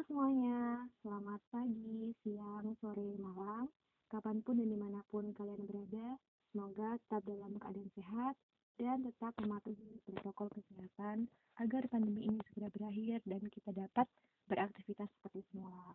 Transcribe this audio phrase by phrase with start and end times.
[0.00, 3.68] Semuanya, selamat pagi, siang, sore, malam,
[4.08, 6.16] kapan pun dan di mana pun kalian berada.
[6.48, 8.32] Semoga tetap dalam keadaan sehat
[8.80, 11.28] dan tetap mematuhi protokol kesehatan
[11.60, 14.08] agar pandemi ini segera berakhir dan kita dapat
[14.48, 15.92] beraktivitas seperti semula.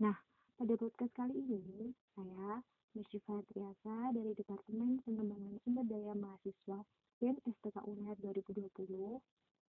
[0.00, 0.16] Nah,
[0.56, 2.64] pada podcast kali ini, saya,
[2.96, 6.80] Mishifa Triasa dari Departemen Pengembangan Sumber Daya Mahasiswa
[7.20, 9.20] STK UNER 2020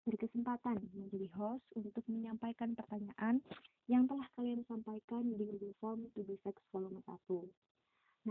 [0.07, 3.43] berkesempatan menjadi host untuk menyampaikan pertanyaan
[3.91, 7.27] yang telah kalian sampaikan di Google Form Tubisex volume 1.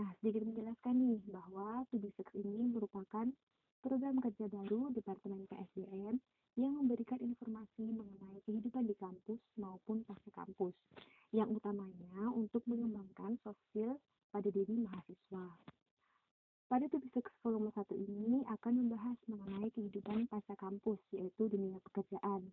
[0.01, 3.29] Nah, sedikit menjelaskan nih bahwa Tubisex ini merupakan
[3.85, 6.17] program kerja baru Departemen PSDM
[6.57, 10.73] yang memberikan informasi mengenai kehidupan di kampus maupun pasca kampus,
[11.29, 14.01] yang utamanya untuk mengembangkan soft skill
[14.33, 15.76] pada diri mahasiswa.
[16.67, 22.43] Pada topik volume 1 ini akan membahas mengenai kehidupan pasca kampus, yaitu dunia pekerjaan.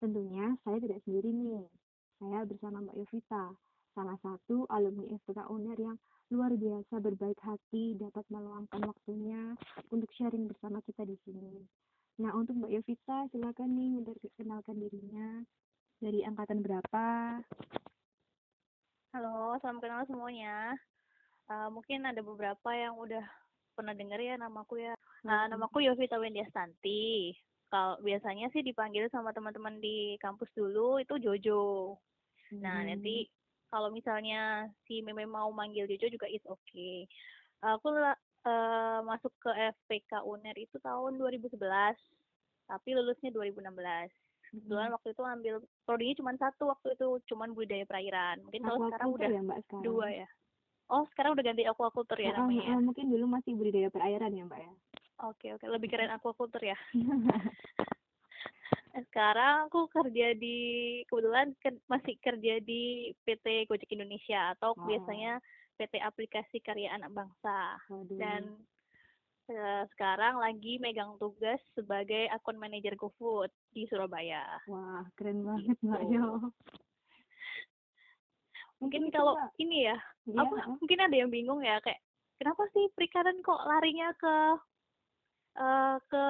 [0.00, 1.68] Tentunya saya tidak sendiri nih.
[2.16, 3.52] Saya bersama Mbak Yovita,
[3.92, 6.00] salah satu alumni FPK UNER yang
[6.32, 9.52] luar biasa berbaik hati dapat meluangkan waktunya
[9.92, 11.68] untuk sharing bersama kita di sini.
[12.24, 15.44] Nah, untuk Mbak Yovita, silakan nih memperkenalkan dirinya.
[16.00, 17.06] Dari angkatan berapa?
[19.12, 20.80] Halo, salam kenal semuanya
[21.48, 23.24] uh, mungkin ada beberapa yang udah
[23.74, 24.94] pernah dengar ya namaku ya.
[25.26, 27.34] Uh, namaku Yovita Wendiastanti.
[27.68, 31.96] Kalau biasanya sih dipanggil sama teman-teman di kampus dulu itu Jojo.
[32.48, 32.64] Hmm.
[32.64, 33.28] Nah, nanti
[33.68, 36.60] kalau misalnya si Meme mau manggil Jojo juga is oke.
[36.64, 37.04] Okay.
[37.60, 41.60] Aku uh, masuk ke FPK UNER itu tahun 2011.
[42.68, 43.68] Tapi lulusnya 2016.
[44.48, 44.96] Kebetulan hmm.
[44.96, 48.40] waktu itu ambil prodinya cuma satu waktu itu cuma budidaya perairan.
[48.48, 49.84] Mungkin kalau sekarang udah ya, Mbak, sekarang.
[49.84, 50.28] dua ya.
[50.88, 52.80] Oh, sekarang udah ganti aquaculture ya nah, namanya.
[52.80, 54.72] Uh, mungkin dulu masih budidaya perairan ya, Mbak ya.
[55.28, 56.78] Oke, oke, lebih keren aquaculture ya.
[58.98, 60.58] sekarang aku kerja di
[61.06, 64.86] kebetulan ke, masih kerja di PT Gojek Indonesia atau oh.
[64.90, 65.38] biasanya
[65.78, 67.78] PT Aplikasi Karya Anak Bangsa.
[67.92, 68.18] Aduh.
[68.18, 68.58] Dan
[69.52, 74.42] uh, sekarang lagi megang tugas sebagai akun manajer GoFood di Surabaya.
[74.66, 75.84] Wah, keren banget gitu.
[75.84, 76.50] Mbak Yo
[78.78, 79.98] mungkin kalau ini ya,
[80.28, 82.00] ya apa mungkin ada yang bingung ya kayak
[82.36, 84.34] kenapa sih perikanan kok larinya ke
[85.58, 86.24] uh, ke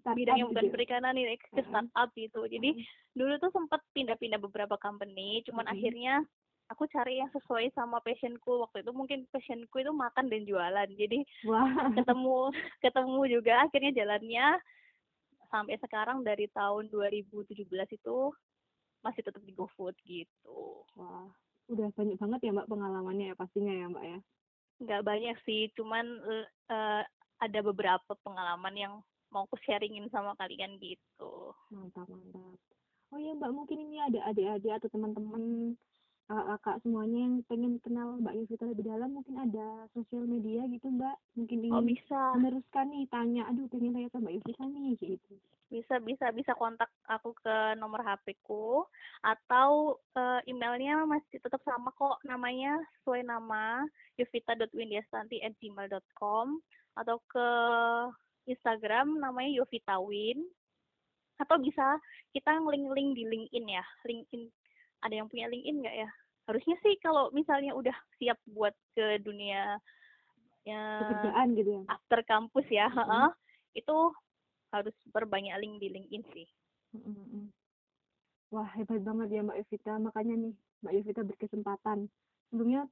[0.00, 0.74] startup bidang yang bukan gitu.
[0.74, 2.46] perikanan ini ke startup gitu.
[2.46, 6.22] Jadi uh dulu tuh sempat pindah-pindah beberapa company cuman uh akhirnya
[6.70, 8.62] aku cari yang sesuai sama passionku.
[8.62, 10.88] Waktu itu mungkin passionku itu makan dan jualan.
[10.94, 11.90] Jadi wow.
[11.98, 14.46] ketemu ketemu juga akhirnya jalannya.
[15.50, 18.18] Sampai sekarang dari tahun 2017 itu
[19.02, 20.86] masih tetap di GoFood gitu.
[20.94, 21.26] Wah,
[21.70, 24.18] udah banyak banget ya mbak pengalamannya ya pastinya ya mbak ya?
[24.80, 26.06] Nggak banyak sih cuman
[26.70, 27.02] uh,
[27.40, 28.94] ada beberapa pengalaman yang
[29.30, 31.54] mau aku sharingin sama kalian gitu.
[31.70, 32.58] Mantap mantap.
[33.14, 35.74] Oh ya mbak mungkin ini ada adik-adik atau teman-teman
[36.30, 41.16] kakak semuanya yang pengen kenal Mbak Yovita lebih dalam mungkin ada sosial media gitu Mbak.
[41.34, 42.38] Mungkin ingin oh, bisa.
[42.38, 45.34] meneruskan nih tanya aduh pengen tanya sama Mbak Yovita nih gitu
[45.70, 48.82] bisa bisa bisa kontak aku ke nomor HP ku
[49.22, 53.86] atau uh, emailnya masih tetap sama kok namanya sesuai nama
[54.18, 56.46] yovita.windiastanti@gmail.com
[56.98, 57.46] atau ke
[58.50, 60.42] Instagram namanya Yovitawin
[61.38, 62.02] atau bisa
[62.34, 64.50] kita ngeling-link di LinkedIn ya LinkedIn
[65.00, 66.08] ada yang punya LinkedIn nggak ya?
[66.48, 69.80] Harusnya sih kalau misalnya udah siap buat ke dunia
[70.66, 71.82] ya pekerjaan gitu ya.
[71.88, 73.28] After kampus ya, mm -hmm.
[73.76, 73.98] itu
[74.70, 76.46] harus berbanyak link di LinkedIn sih.
[78.50, 81.98] Wah hebat banget ya Mbak Evita, makanya nih Mbak Evita berkesempatan.
[82.50, 82.82] Sebelumnya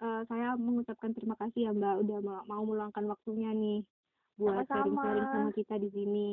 [0.00, 3.84] uh, saya mengucapkan terima kasih ya Mbak udah mau meluangkan waktunya nih
[4.40, 6.28] buat sharing-sharing sama kita di sini.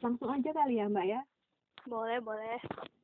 [0.00, 1.20] Langsung aja kali ya Mbak ya.
[1.84, 2.56] Boleh, boleh.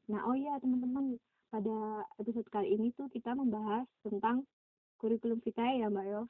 [0.09, 1.21] Nah, oh iya teman-teman,
[1.53, 4.49] pada episode kali ini tuh kita membahas tentang
[4.97, 6.27] kurikulum vitae ya Mbak Yov.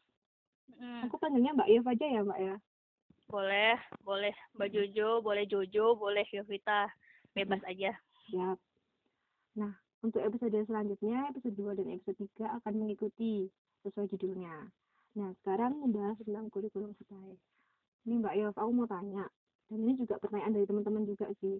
[0.74, 1.06] Hmm.
[1.06, 2.56] Aku panggilnya Mbak Yov aja ya Mbak ya.
[3.26, 6.90] Boleh, boleh Mbak Jojo, boleh Jojo, boleh Yovita,
[7.34, 7.94] bebas aja.
[8.30, 8.58] Siap.
[9.58, 9.72] Nah,
[10.02, 13.50] untuk episode selanjutnya, episode 2 dan episode 3 akan mengikuti
[13.82, 14.70] sesuai judulnya.
[15.16, 17.34] Nah, sekarang membahas tentang kurikulum vitae.
[18.06, 19.26] Ini Mbak Yov, aku mau tanya.
[19.66, 21.58] Dan ini juga pertanyaan dari teman-teman juga sih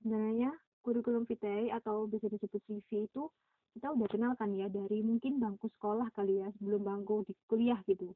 [0.00, 3.28] sebenarnya kurikulum vitae atau bisa disebut CV itu
[3.76, 7.78] kita udah kenal kan ya dari mungkin bangku sekolah kali ya sebelum bangku di kuliah
[7.86, 8.10] gitu.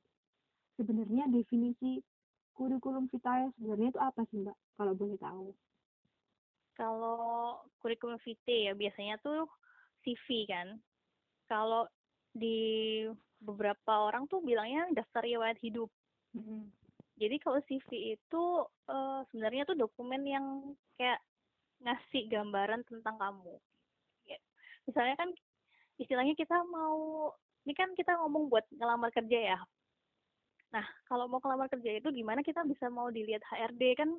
[0.74, 2.02] Sebenarnya definisi
[2.54, 5.48] kurikulum vitae sebenarnya itu apa sih mbak kalau boleh tahu?
[6.74, 9.46] Kalau kurikulum vitae ya biasanya tuh
[10.02, 10.78] CV kan.
[11.46, 11.86] Kalau
[12.34, 13.04] di
[13.38, 15.90] beberapa orang tuh bilangnya daftar riwayat hidup.
[16.34, 16.62] Mm -hmm.
[17.14, 18.44] Jadi kalau CV itu
[18.90, 21.22] uh, sebenarnya tuh dokumen yang kayak
[21.78, 23.54] ngasih gambaran tentang kamu.
[24.26, 24.38] Ya.
[24.88, 25.30] Misalnya kan
[26.00, 27.30] istilahnya kita mau
[27.64, 29.58] ini kan kita ngomong buat ngelamar kerja ya.
[30.74, 34.10] Nah, kalau mau ngelamar kerja itu gimana kita bisa mau dilihat HRD kan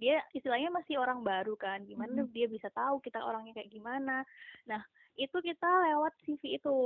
[0.00, 2.32] dia istilahnya masih orang baru kan gimana hmm.
[2.32, 4.24] dia bisa tahu kita orangnya kayak gimana?
[4.64, 4.80] Nah
[5.20, 6.80] itu kita lewat CV itu.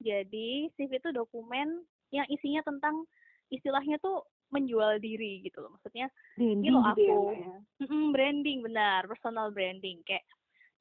[0.00, 3.04] Jadi CV itu dokumen yang isinya tentang
[3.52, 5.76] istilahnya tuh menjual diri gitu loh.
[5.76, 6.08] Maksudnya
[6.40, 7.20] branding ini loh gitu aku.
[7.36, 7.52] ya,
[7.84, 7.96] ya.
[8.16, 10.00] branding benar personal branding.
[10.08, 10.24] Kayak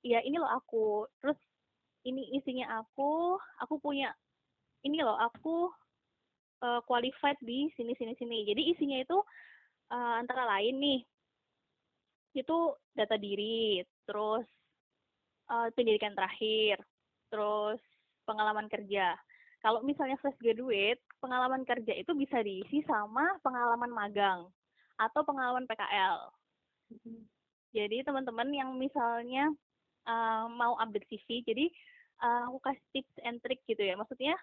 [0.07, 1.03] ya ini loh aku.
[1.19, 1.37] Terus
[2.07, 4.15] ini isinya aku aku punya
[4.87, 5.67] ini loh aku
[6.63, 9.19] uh, qualified di sini sini sini jadi isinya itu
[9.91, 11.01] uh, antara lain nih
[12.33, 12.57] itu
[12.97, 14.45] data diri, terus
[15.49, 16.81] uh, pendidikan terakhir,
[17.29, 17.79] terus
[18.25, 19.13] pengalaman kerja.
[19.61, 24.41] Kalau misalnya fresh graduate, pengalaman kerja itu bisa diisi sama pengalaman magang
[24.99, 26.19] atau pengalaman PKL.
[27.73, 29.49] Jadi teman-teman yang misalnya
[30.03, 31.65] uh, mau update CV, jadi
[32.21, 33.95] uh, aku kasih tips and trick gitu ya.
[33.95, 34.35] Maksudnya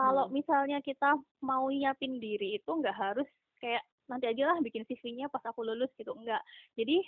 [0.00, 0.32] kalau hmm.
[0.32, 3.28] misalnya kita mau nyiapin diri itu nggak harus
[3.60, 6.42] kayak nanti aja lah bikin CV-nya pas aku lulus gitu enggak
[6.74, 6.98] jadi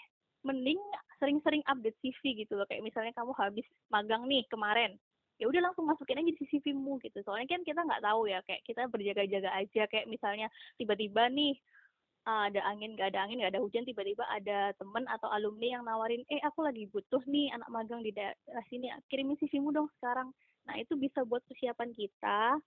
[0.44, 0.78] mending
[1.18, 4.98] sering-sering update CV gitu loh kayak misalnya kamu habis magang nih kemarin
[5.40, 7.18] ya udah langsung masukin aja di CV-mu gitu.
[7.26, 10.46] Soalnya kan kita nggak tahu ya kayak kita berjaga-jaga aja kayak misalnya
[10.78, 11.58] tiba-tiba nih
[12.30, 15.82] uh, ada angin nggak ada angin nggak ada hujan tiba-tiba ada temen atau alumni yang
[15.82, 20.30] nawarin eh aku lagi butuh nih anak magang di daerah sini kirimin CV-mu dong sekarang.
[20.70, 22.62] Nah itu bisa buat persiapan kita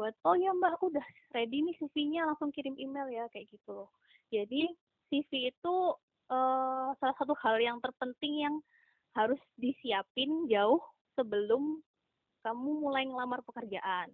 [0.00, 1.04] buat oh ya mbak aku udah
[1.36, 3.84] ready nih CV-nya langsung kirim email ya kayak gitu
[4.32, 4.72] jadi
[5.12, 5.76] CV itu
[6.30, 8.56] uh, salah satu hal yang terpenting yang
[9.18, 10.80] harus disiapin jauh
[11.18, 11.82] sebelum
[12.46, 14.08] kamu mulai ngelamar pekerjaan.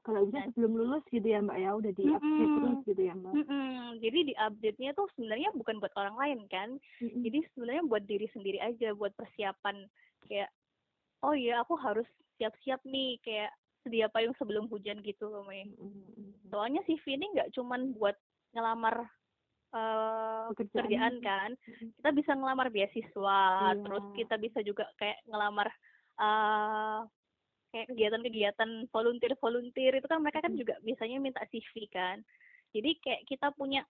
[0.00, 2.60] Kalau bisa sebelum lulus gitu ya mbak ya udah di update mm -hmm.
[2.64, 3.32] terus gitu ya mbak.
[3.36, 3.84] Mm -hmm.
[4.00, 6.68] Jadi di update-nya tuh sebenarnya bukan buat orang lain kan.
[7.04, 7.20] Mm -hmm.
[7.28, 9.76] Jadi sebenarnya buat diri sendiri aja buat persiapan
[10.24, 10.48] kayak
[11.20, 12.08] oh iya aku harus
[12.40, 15.68] siap-siap nih kayak sedia payung sebelum hujan gitu loh Mei.
[16.52, 18.16] Soalnya CV ini nggak cuman buat
[18.52, 19.06] ngelamar
[19.74, 23.42] uh, pekerjaan kan, kita bisa ngelamar beasiswa,
[23.72, 23.78] yeah.
[23.78, 25.68] terus kita bisa juga kayak ngelamar
[26.18, 27.06] uh,
[27.70, 32.18] kayak kegiatan-kegiatan volunteer-volunteer itu kan mereka kan juga biasanya minta CV kan.
[32.74, 33.86] Jadi kayak kita punya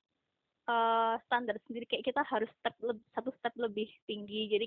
[0.68, 2.76] uh, standar sendiri kayak kita harus step
[3.16, 4.52] satu step lebih tinggi.
[4.52, 4.66] Jadi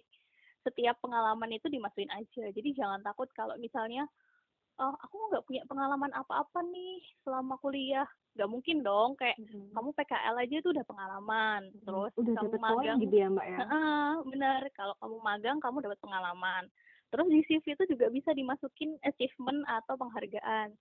[0.66, 2.50] setiap pengalaman itu dimasukin aja.
[2.50, 4.10] Jadi jangan takut kalau misalnya
[4.82, 8.08] oh aku nggak punya pengalaman apa-apa nih selama kuliah.
[8.34, 9.74] Nggak mungkin dong kayak hmm.
[9.78, 11.86] kamu PKL aja itu udah pengalaman hmm.
[11.86, 13.58] terus udah kamu magang gitu ya mbak ya?
[13.70, 16.64] Uh, benar kalau kamu magang kamu dapat pengalaman.
[17.14, 20.74] Terus di CV itu juga bisa dimasukin achievement atau penghargaan.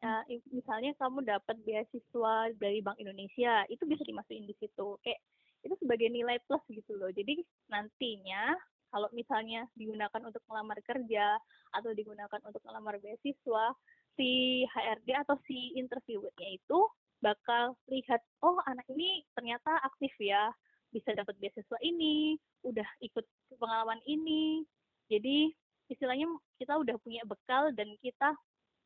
[0.00, 4.96] Uh, misalnya kamu dapat beasiswa dari Bank Indonesia itu bisa dimasukin di situ.
[5.04, 5.20] Kayak
[5.64, 7.12] itu sebagai nilai plus gitu loh.
[7.12, 8.56] Jadi nantinya
[8.94, 11.34] kalau misalnya digunakan untuk melamar kerja
[11.74, 13.74] atau digunakan untuk melamar beasiswa,
[14.14, 16.78] si HRD atau si interviewernya itu
[17.18, 20.54] bakal lihat, oh anak ini ternyata aktif ya,
[20.94, 23.26] bisa dapat beasiswa ini, udah ikut
[23.58, 24.62] pengalaman ini.
[25.10, 25.50] Jadi
[25.90, 26.30] istilahnya
[26.62, 28.30] kita udah punya bekal dan kita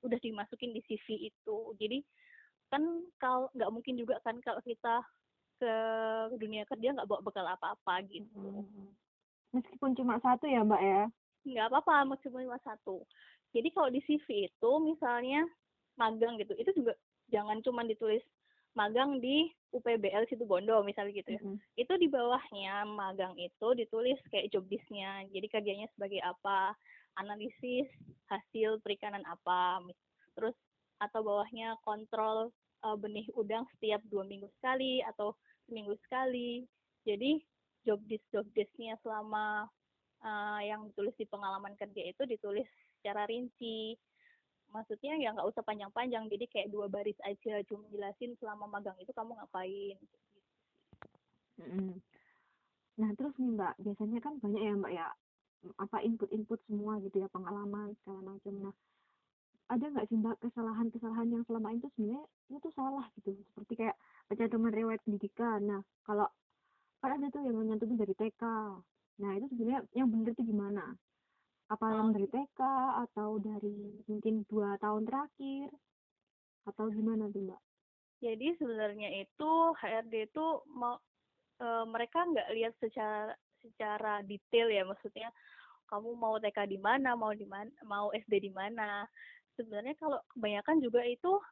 [0.00, 1.58] udah dimasukin di CV itu.
[1.76, 2.00] Jadi
[2.72, 2.80] kan
[3.20, 5.04] kalau nggak mungkin juga kan kalau kita
[5.60, 5.74] ke
[6.40, 8.64] dunia kerja nggak bawa bekal apa-apa gitu.
[8.64, 8.88] Hmm.
[9.52, 11.02] Meskipun cuma satu ya Mbak ya?
[11.48, 13.04] Nggak apa-apa, meskipun cuma satu.
[13.56, 15.48] Jadi kalau di CV itu misalnya
[15.96, 16.92] magang gitu, itu juga
[17.32, 18.20] jangan cuma ditulis
[18.76, 21.40] magang di UPBL situ Bondo misalnya gitu ya.
[21.40, 21.80] Mm -hmm.
[21.80, 25.24] Itu di bawahnya magang itu ditulis kayak job desk-nya.
[25.32, 26.76] Jadi kerjanya sebagai apa,
[27.16, 27.88] analisis
[28.28, 29.82] hasil perikanan apa,
[30.36, 30.54] terus
[31.00, 32.50] atau bawahnya kontrol
[32.84, 35.34] uh, benih udang setiap dua minggu sekali atau
[35.66, 36.68] seminggu sekali.
[37.02, 37.40] Jadi
[37.88, 39.64] job desk job desknya selama
[40.20, 42.68] uh, yang ditulis di pengalaman kerja itu ditulis
[43.00, 43.96] secara rinci.
[44.68, 49.08] Maksudnya ya nggak usah panjang-panjang jadi kayak dua baris aja cuma jelasin selama magang itu
[49.16, 49.96] kamu ngapain.
[53.00, 55.06] Nah terus nih mbak biasanya kan banyak ya mbak ya
[55.80, 58.54] apa input-input semua gitu ya pengalaman segala macam.
[58.60, 58.74] Nah
[59.72, 63.40] ada nggak sih mbak kesalahan-kesalahan yang selama itu sebenarnya itu salah gitu?
[63.48, 63.96] Seperti kayak
[64.28, 65.64] pencantuman riwayat pendidikan.
[65.64, 66.28] Nah kalau
[66.98, 68.42] kan ada tuh yang nyantumin dari TK
[69.18, 70.84] nah itu sebenarnya yang benar itu gimana?
[71.68, 71.94] Apa oh.
[72.00, 72.60] yang dari TK
[73.08, 75.68] atau dari mungkin dua tahun terakhir?
[76.70, 77.60] Atau gimana tuh mbak?
[78.22, 80.98] Jadi sebenarnya itu HRD itu mau
[81.58, 84.86] e, mereka nggak lihat secara secara detail ya.
[84.86, 85.28] Maksudnya
[85.90, 87.18] kamu mau TK di mana?
[87.18, 89.02] Mau di mana mau SD di mana?
[89.58, 91.42] Sebenarnya kalau kebanyakan juga itu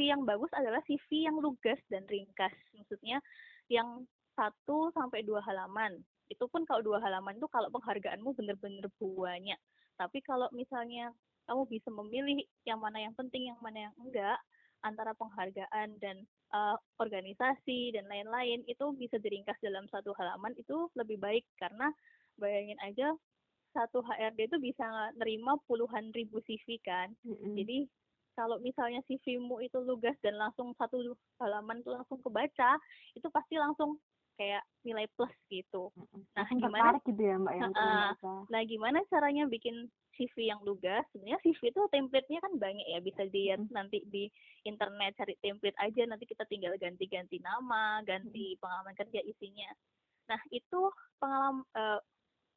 [0.00, 2.56] CV yang bagus adalah CV yang lugas dan ringkas.
[2.72, 3.20] Maksudnya
[3.68, 4.08] yang
[4.40, 6.00] satu sampai dua halaman.
[6.30, 9.58] itu pun kalau dua halaman itu kalau penghargaanmu bener-bener banyak
[9.98, 11.10] tapi kalau misalnya
[11.50, 14.38] kamu bisa memilih yang mana yang penting yang mana yang enggak
[14.86, 16.22] antara penghargaan dan
[16.54, 21.90] uh, organisasi dan lain-lain itu bisa diringkas dalam satu halaman itu lebih baik karena
[22.40, 23.12] bayangin aja
[23.70, 27.14] satu HRD itu bisa nerima puluhan ribu CV kan.
[27.22, 27.54] Mm-hmm.
[27.54, 27.78] Jadi
[28.34, 30.98] kalau misalnya CV-mu itu lugas dan langsung satu
[31.38, 32.78] halaman itu langsung kebaca,
[33.14, 34.00] itu pasti langsung
[34.40, 35.92] kayak nilai plus gitu.
[36.32, 38.16] Nah, gimana gitu ya, Mbak yang uh,
[38.48, 41.04] Nah, gimana caranya bikin CV yang lugas?
[41.12, 43.76] Sebenarnya CV itu template-nya kan banyak ya, bisa dilihat mm-hmm.
[43.76, 44.32] nanti di
[44.64, 48.60] internet cari template aja nanti kita tinggal ganti-ganti nama, ganti mm-hmm.
[48.64, 49.68] pengalaman kerja isinya.
[50.32, 50.80] Nah, itu
[51.20, 52.00] pengalaman uh,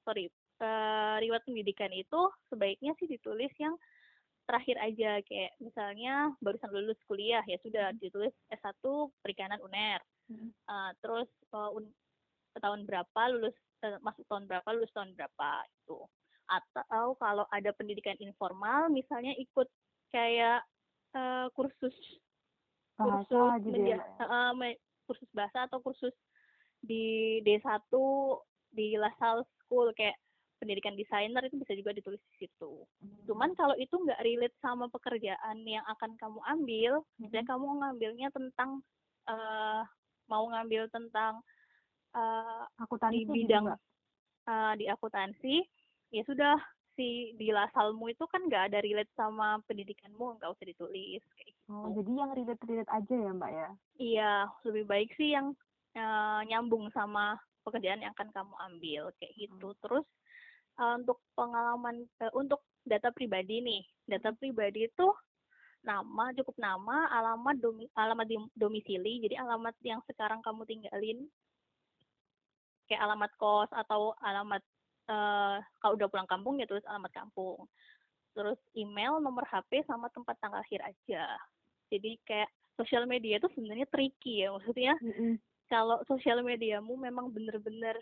[0.07, 0.31] sorry
[0.63, 3.75] uh, riwayat pendidikan itu sebaiknya sih ditulis yang
[4.43, 7.99] terakhir aja kayak misalnya barusan lulus kuliah ya sudah hmm.
[7.99, 8.83] ditulis S1
[9.23, 9.99] perikanan UNER.
[10.33, 10.49] Hmm.
[10.65, 11.85] Uh, terus uh, un
[12.57, 15.97] tahun berapa lulus uh, masuk tahun berapa lulus tahun berapa itu.
[16.49, 19.69] Atau kalau ada pendidikan informal misalnya ikut
[20.13, 20.61] kayak
[21.17, 21.93] uh, kursus
[22.93, 24.53] bahasa kursus gitu ya, uh,
[25.09, 26.13] kursus bahasa atau kursus
[26.83, 27.89] di D1
[28.73, 30.17] di LaSalle School kayak
[30.63, 32.87] pendidikan desainer itu bisa juga ditulis di situ.
[33.03, 33.19] Hmm.
[33.27, 37.19] Cuman kalau itu nggak relate sama pekerjaan yang akan kamu ambil, hmm.
[37.19, 38.79] misalnya kamu ngambilnya tentang
[39.27, 39.83] uh,
[40.29, 41.41] mau ngambil tentang
[42.15, 43.73] uh, akuntansi di bidang
[44.47, 45.63] uh, di akuntansi,
[46.13, 46.55] ya sudah
[46.93, 51.73] si di lasalmu itu kan nggak ada relate sama pendidikanmu nggak usah ditulis kayak gitu.
[51.73, 53.69] Oh, jadi yang relate relate aja ya mbak ya?
[53.97, 54.33] Iya,
[54.69, 55.57] lebih baik sih yang
[55.97, 59.67] uh, nyambung sama pekerjaan yang akan kamu ambil kayak gitu.
[59.73, 59.79] Hmm.
[59.81, 60.05] Terus
[60.77, 64.37] uh, untuk pengalaman uh, untuk data pribadi nih data hmm.
[64.37, 65.07] pribadi itu
[65.83, 69.19] nama cukup nama alamat domi, alamat domisili.
[69.23, 71.27] Jadi alamat yang sekarang kamu tinggalin
[72.87, 74.63] kayak alamat kos atau alamat
[75.07, 77.67] uh, kalau udah pulang kampung ya terus alamat kampung.
[78.33, 81.37] Terus email nomor HP sama tempat tanggal lahir aja.
[81.91, 82.49] Jadi kayak
[82.79, 85.33] sosial media itu sebenarnya tricky ya maksudnya mm -hmm.
[85.69, 87.93] kalau sosial mediamu memang bener-bener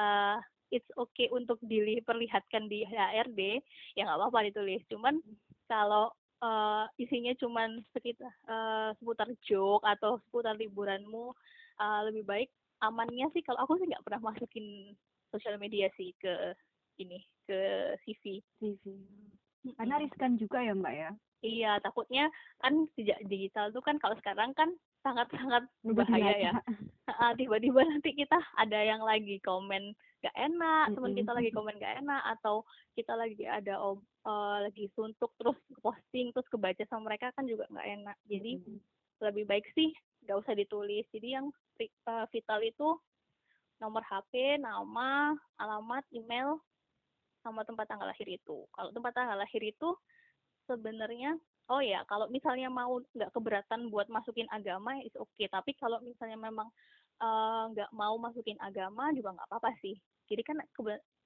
[0.00, 0.40] uh,
[0.72, 3.60] it's okay untuk diperlihatkan di HRD
[3.98, 4.80] ya nggak apa-apa ditulis.
[4.88, 5.20] Cuman
[5.68, 6.10] kalau
[6.44, 11.32] uh, isinya cuman sekitar uh, seputar joke atau seputar liburanmu
[11.80, 12.52] uh, lebih baik
[12.84, 14.92] amannya sih kalau aku sih nggak pernah masukin
[15.32, 16.52] sosial media sih ke
[17.00, 17.58] ini ke
[18.04, 18.84] CV CV
[19.72, 21.10] karena riskan juga ya mbak ya?
[21.44, 22.28] Iya takutnya
[22.60, 26.52] kan sejak digital tuh kan kalau sekarang kan sangat-sangat berbahaya ya.
[27.40, 32.22] Tiba-tiba nanti kita ada yang lagi komen gak enak teman kita lagi komen gak enak
[32.36, 32.64] atau
[32.96, 37.68] kita lagi ada om uh, lagi suntuk terus posting terus kebaca sama mereka kan juga
[37.70, 38.78] nggak enak jadi mm-hmm.
[39.22, 39.92] lebih baik sih
[40.24, 41.46] nggak usah ditulis jadi yang
[42.08, 42.88] uh, vital itu
[43.82, 46.56] nomor HP nama alamat email
[47.44, 49.92] sama tempat tanggal lahir itu kalau tempat tanggal lahir itu
[50.64, 51.36] sebenarnya
[51.68, 55.48] oh ya kalau misalnya mau nggak keberatan buat masukin agama ya is oke okay.
[55.52, 56.68] tapi kalau misalnya memang
[57.72, 60.56] nggak uh, mau masukin agama juga nggak apa-apa sih jadi kan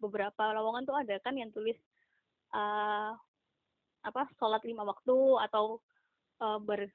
[0.02, 1.78] beberapa lowongan tuh ada kan yang tulis
[2.54, 3.12] uh,
[4.06, 5.16] apa sholat lima waktu
[5.48, 5.82] atau
[6.40, 6.88] uh, ber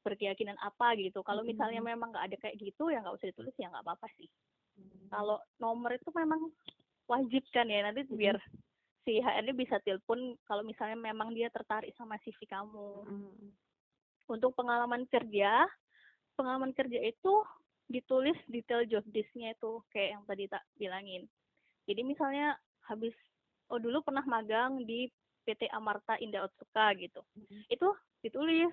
[0.00, 1.92] berkeyakinan apa gitu kalau misalnya hmm.
[1.92, 4.28] memang nggak ada kayak gitu ya nggak usah ditulis ya nggak apa-apa sih
[4.80, 5.12] hmm.
[5.12, 6.48] kalau nomor itu memang
[7.04, 8.16] wajib kan ya nanti hmm.
[8.16, 8.36] biar
[9.04, 13.48] si HRD bisa telepon kalau misalnya memang dia tertarik sama CV kamu hmm.
[14.32, 15.68] untuk pengalaman kerja
[16.36, 17.44] pengalaman kerja itu
[17.92, 21.28] ditulis detail job disknya itu kayak yang tadi tak bilangin
[21.84, 22.56] jadi misalnya
[22.88, 23.12] habis
[23.70, 25.06] oh dulu pernah magang di
[25.46, 27.62] PT Amarta Indah Otsuka gitu mm-hmm.
[27.70, 27.88] itu
[28.20, 28.70] ditulis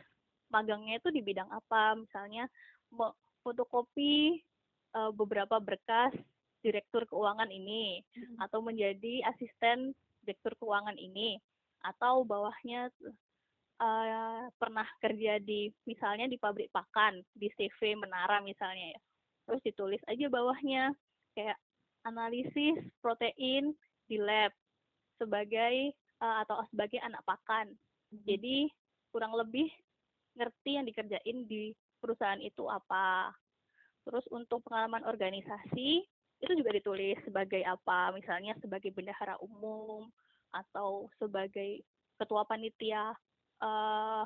[0.52, 2.50] magangnya itu di bidang apa misalnya
[3.46, 4.42] fotokopi
[4.98, 6.12] uh, beberapa berkas
[6.66, 8.44] direktur keuangan ini mm-hmm.
[8.44, 11.40] atau menjadi asisten direktur keuangan ini
[11.86, 12.90] atau bawahnya
[13.80, 19.00] uh, pernah kerja di misalnya di pabrik pakan di CV Menara misalnya ya
[19.48, 20.92] terus ditulis aja bawahnya
[21.32, 21.56] kayak
[22.04, 23.72] analisis protein
[24.08, 24.52] di lab
[25.18, 27.74] sebagai uh, atau sebagai anak pakan.
[28.14, 28.24] Hmm.
[28.26, 28.70] Jadi
[29.12, 29.68] kurang lebih
[30.38, 33.34] ngerti yang dikerjain di perusahaan itu apa.
[34.08, 36.06] Terus untuk pengalaman organisasi
[36.38, 40.06] itu juga ditulis sebagai apa, misalnya sebagai bendahara umum
[40.54, 41.82] atau sebagai
[42.22, 43.12] ketua panitia
[43.62, 44.24] uh,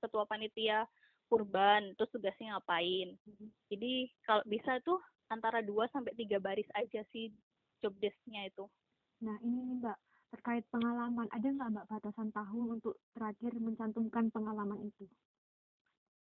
[0.00, 0.88] ketua panitia
[1.30, 3.14] kurban, terus tugasnya ngapain.
[3.22, 3.48] Hmm.
[3.70, 4.98] Jadi kalau bisa tuh
[5.30, 7.30] antara 2 sampai tiga baris aja sih
[7.78, 8.66] job desk-nya itu.
[9.22, 9.98] Nah, ini nih Mbak,
[10.30, 15.06] terkait pengalaman, ada nggak Mbak batasan tahun untuk terakhir mencantumkan pengalaman itu?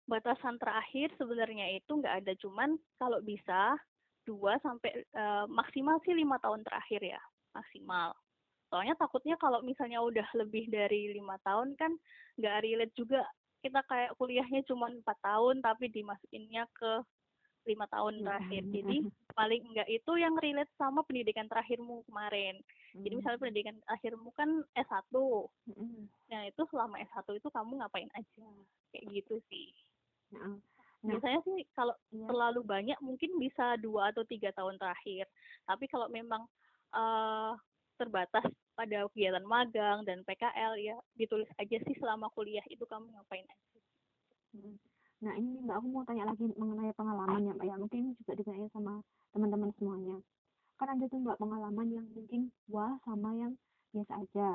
[0.08, 3.76] Batasan terakhir sebenarnya itu nggak ada, cuman kalau bisa
[4.28, 7.22] dua sampai uh, maksimal sih lima tahun terakhir ya
[7.56, 8.12] maksimal.
[8.68, 11.96] Soalnya takutnya kalau misalnya udah lebih dari lima tahun kan
[12.36, 13.24] nggak relate juga.
[13.64, 17.04] Kita kayak kuliahnya cuma empat tahun tapi dimasukinnya ke
[17.68, 18.64] lima tahun terakhir.
[18.76, 18.98] Jadi
[19.36, 22.58] paling enggak itu yang relate sama pendidikan terakhirmu kemarin.
[22.98, 25.14] Jadi misalnya pendidikan akhirmu kan S1
[26.28, 28.48] nah itu selama S1 itu kamu ngapain aja?
[28.90, 29.70] Kayak gitu sih.
[30.34, 30.58] Nah,
[31.06, 32.26] biasanya sih kalau ya.
[32.26, 35.30] terlalu banyak mungkin bisa dua atau tiga tahun terakhir.
[35.70, 36.48] Tapi kalau memang
[36.96, 37.54] uh,
[37.98, 38.46] terbatas
[38.78, 43.80] pada kegiatan magang dan PKL ya ditulis aja sih selama kuliah itu kamu ngapain aja.
[45.26, 48.68] Nah ini mbak aku mau tanya lagi mengenai pengalaman ya mbak ya mungkin juga ditanya
[48.70, 49.02] sama
[49.34, 50.18] teman-teman semuanya.
[50.78, 53.58] Kan ada tuh mbak pengalaman yang mungkin wah sama yang
[53.94, 54.50] biasa aja.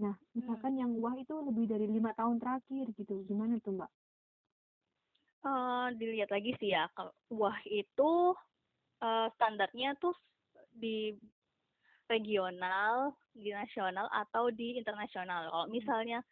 [0.00, 0.80] Nah misalkan hmm.
[0.80, 3.90] yang wah itu lebih dari lima tahun terakhir gitu gimana tuh mbak?
[5.46, 8.34] Uh, dilihat lagi sih ya kalau wah itu
[9.04, 10.16] uh, standarnya tuh
[10.72, 11.14] di
[12.06, 15.50] regional, di nasional atau di internasional.
[15.50, 16.22] Kalau misalnya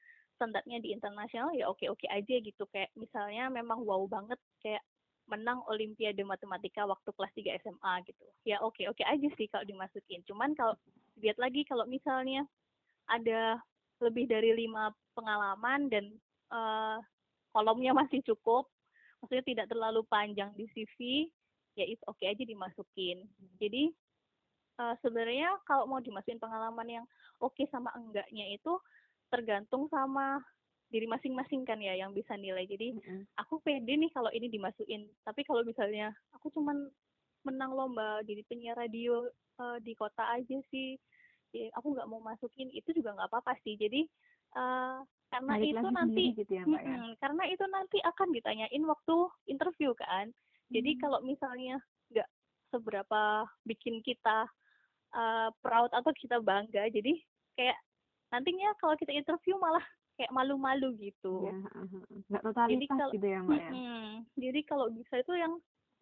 [0.45, 4.85] standarnya di internasional ya oke-oke aja gitu kayak misalnya memang wow banget kayak
[5.25, 8.27] menang olimpiade matematika waktu kelas 3 SMA gitu.
[8.45, 10.21] Ya oke-oke aja sih kalau dimasukin.
[10.29, 10.77] Cuman kalau
[11.17, 12.45] lihat lagi kalau misalnya
[13.09, 13.57] ada
[14.05, 16.13] lebih dari lima pengalaman dan
[16.53, 17.01] uh,
[17.57, 18.69] kolomnya masih cukup,
[19.25, 21.25] maksudnya tidak terlalu panjang di CV,
[21.73, 23.25] ya itu oke okay aja dimasukin.
[23.57, 23.97] Jadi
[24.77, 27.05] uh, sebenarnya kalau mau dimasukin pengalaman yang
[27.41, 28.77] oke okay sama enggaknya itu
[29.33, 30.40] tergantung sama
[30.93, 32.69] diri masing-masing kan ya yang bisa nilai.
[32.71, 33.35] Jadi mm-hmm.
[33.40, 35.09] aku pede nih kalau ini dimasukin.
[35.26, 36.87] Tapi kalau misalnya aku cuman
[37.45, 39.26] menang lomba jadi penyiar radio
[39.61, 40.97] uh, di kota aja sih,
[41.52, 43.75] ya, aku nggak mau masukin itu juga nggak apa-apa sih.
[43.76, 44.07] Jadi
[44.57, 45.02] uh,
[45.35, 46.97] karena Balik itu nanti, gitu ya, Mbak, ya?
[47.19, 49.16] karena itu nanti akan ditanyain waktu
[49.50, 50.31] interview kan.
[50.71, 51.00] Jadi hmm.
[51.02, 51.83] kalau misalnya
[52.14, 52.28] nggak
[52.71, 54.47] seberapa bikin kita
[55.14, 57.19] uh, proud atau kita bangga jadi
[57.54, 57.78] kayak
[58.35, 59.82] nantinya kalau kita interview malah
[60.19, 61.47] kayak malu-malu gitu.
[61.47, 61.54] Ya,
[62.30, 63.71] nggak totalitas jadi kalau, gitu ya mbak ya.
[63.71, 65.54] Hmm, jadi kalau bisa itu yang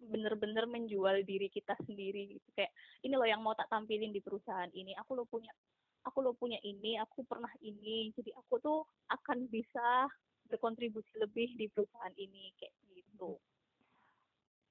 [0.02, 2.74] bener-bener menjual diri kita sendiri gitu kayak
[3.06, 5.54] ini loh yang mau tak tampilin di perusahaan ini aku lo punya
[6.02, 8.82] aku lo punya ini aku pernah ini jadi aku tuh
[9.14, 10.10] akan bisa
[10.50, 13.38] berkontribusi lebih di perusahaan ini kayak gitu.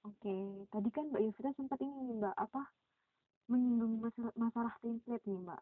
[0.02, 2.62] Oke, tadi kan Mbak Yusra sempat ini Mbak apa
[3.52, 5.62] menyinggung masalah, masalah template nih mbak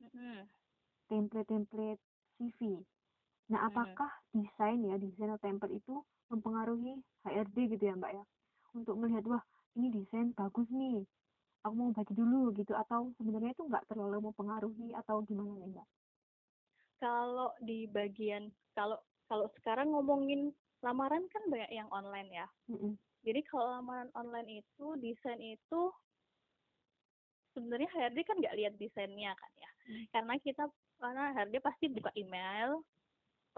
[0.00, 0.38] mm-hmm.
[1.10, 2.00] Template-template
[2.38, 2.80] CV
[3.50, 4.46] nah apakah mm-hmm.
[4.46, 5.94] desain ya desain atau template itu
[6.30, 8.24] mempengaruhi HRD gitu ya mbak ya
[8.78, 9.42] untuk melihat wah
[9.74, 11.02] ini desain bagus nih
[11.66, 15.86] aku mau baca dulu gitu atau sebenarnya itu nggak terlalu mempengaruhi atau gimana nih mbak
[17.02, 20.54] kalau di bagian kalau kalau sekarang ngomongin
[20.86, 22.94] lamaran kan banyak yang online ya mm-hmm.
[23.26, 25.90] jadi kalau lamaran online itu desain itu
[27.54, 29.79] sebenarnya HRD kan nggak lihat desainnya kan ya hmm.
[30.12, 30.64] Karena kita
[31.00, 32.82] karena HRD pasti buka email.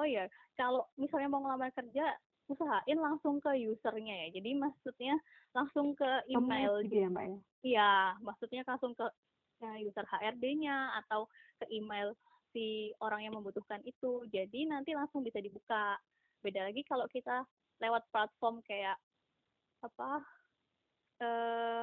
[0.00, 2.16] Oh ya kalau misalnya mau ngelamar kerja
[2.50, 4.40] usahain langsung ke usernya ya.
[4.40, 5.14] Jadi maksudnya
[5.52, 7.38] langsung ke email gitu ya mbak ya?
[7.62, 9.06] Iya maksudnya langsung ke
[9.78, 11.30] user HRD-nya atau
[11.62, 12.16] ke email
[12.50, 14.26] si orang yang membutuhkan itu.
[14.28, 15.96] Jadi nanti langsung bisa dibuka.
[16.42, 17.46] Beda lagi kalau kita
[17.78, 18.98] lewat platform kayak
[19.82, 20.10] apa
[21.22, 21.82] eh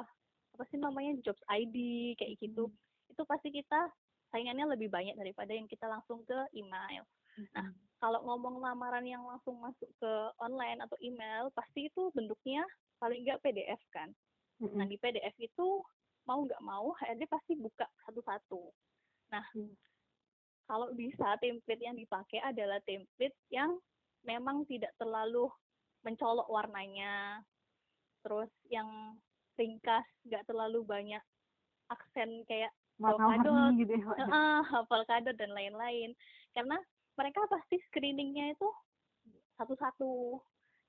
[0.55, 1.75] apa sih namanya jobs ID
[2.19, 2.67] kayak gitu.
[2.67, 2.87] Hmm.
[3.09, 3.89] itu pasti kita
[4.29, 7.03] saingannya lebih banyak daripada yang kita langsung ke email.
[7.55, 12.63] Nah kalau ngomong lamaran yang langsung masuk ke online atau email pasti itu bentuknya
[12.99, 14.09] paling nggak PDF kan.
[14.59, 15.83] Nah di PDF itu
[16.23, 18.71] mau nggak mau HRD pasti buka satu-satu.
[19.35, 19.73] Nah hmm.
[20.67, 23.75] kalau bisa template yang dipakai adalah template yang
[24.23, 25.47] memang tidak terlalu
[26.03, 27.43] mencolok warnanya
[28.23, 29.15] terus yang
[29.55, 31.23] ringkas nggak terlalu banyak
[31.91, 36.11] aksen kayak avocado gitu ya, uh, avocado dan lain-lain.
[36.51, 36.75] Karena
[37.15, 38.67] mereka pasti screeningnya itu
[39.59, 40.39] satu-satu.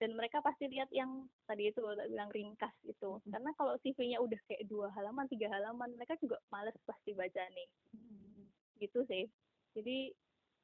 [0.00, 3.20] Dan mereka pasti lihat yang tadi itu bilang ringkas itu.
[3.20, 3.30] Hmm.
[3.36, 7.68] karena kalau CV-nya udah kayak dua halaman tiga halaman mereka juga males pasti baca nih.
[7.92, 8.48] Hmm.
[8.80, 9.28] gitu sih.
[9.76, 10.08] Jadi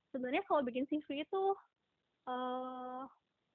[0.09, 1.43] sebenarnya kalau bikin CV itu
[2.33, 3.05] uh,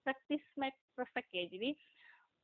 [0.05, 1.49] practice make perfect ya.
[1.49, 1.73] Jadi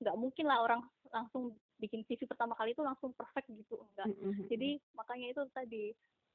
[0.01, 0.81] nggak mungkin lah orang
[1.13, 4.09] langsung bikin CV pertama kali itu langsung perfect gitu enggak.
[4.09, 4.45] Mm-hmm.
[4.49, 5.85] jadi makanya itu tadi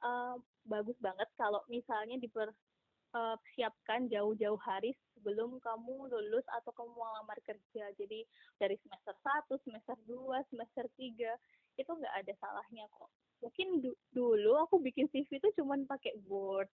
[0.03, 7.39] uh, bagus banget kalau misalnya dipersiapkan jauh-jauh hari sebelum kamu lulus atau kamu mau lamar
[7.47, 7.91] kerja.
[7.99, 8.27] Jadi
[8.59, 9.15] dari semester
[9.51, 13.11] 1, semester 2, semester 3 itu nggak ada salahnya kok.
[13.43, 16.71] Mungkin du dulu aku bikin CV itu cuman pakai Word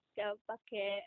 [0.51, 1.07] pakai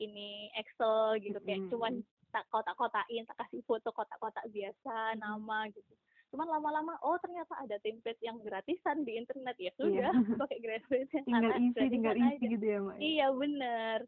[0.00, 1.72] ini Excel gitu kayak mm -hmm.
[1.72, 1.92] cuman
[2.34, 5.94] tak kotak-kotakin tak kasih foto kotak-kotak biasa nama gitu
[6.34, 9.78] cuman lama-lama oh ternyata ada template yang gratisan di internet ya Iya.
[9.78, 10.10] sudah
[10.42, 12.46] pakai gratisan tinggal anak isi tinggal isi aja.
[12.58, 13.00] gitu ya mbak ya?
[13.06, 13.98] iya bener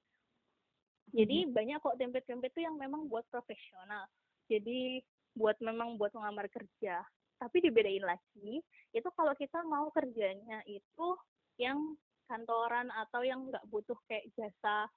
[1.14, 4.10] jadi banyak kok template-template itu yang memang buat profesional
[4.50, 4.98] jadi
[5.38, 7.06] buat memang buat mengamar kerja
[7.38, 8.58] tapi dibedain lagi
[8.90, 11.08] itu kalau kita mau kerjanya itu
[11.62, 11.94] yang
[12.26, 14.90] kantoran atau yang nggak butuh kayak jasa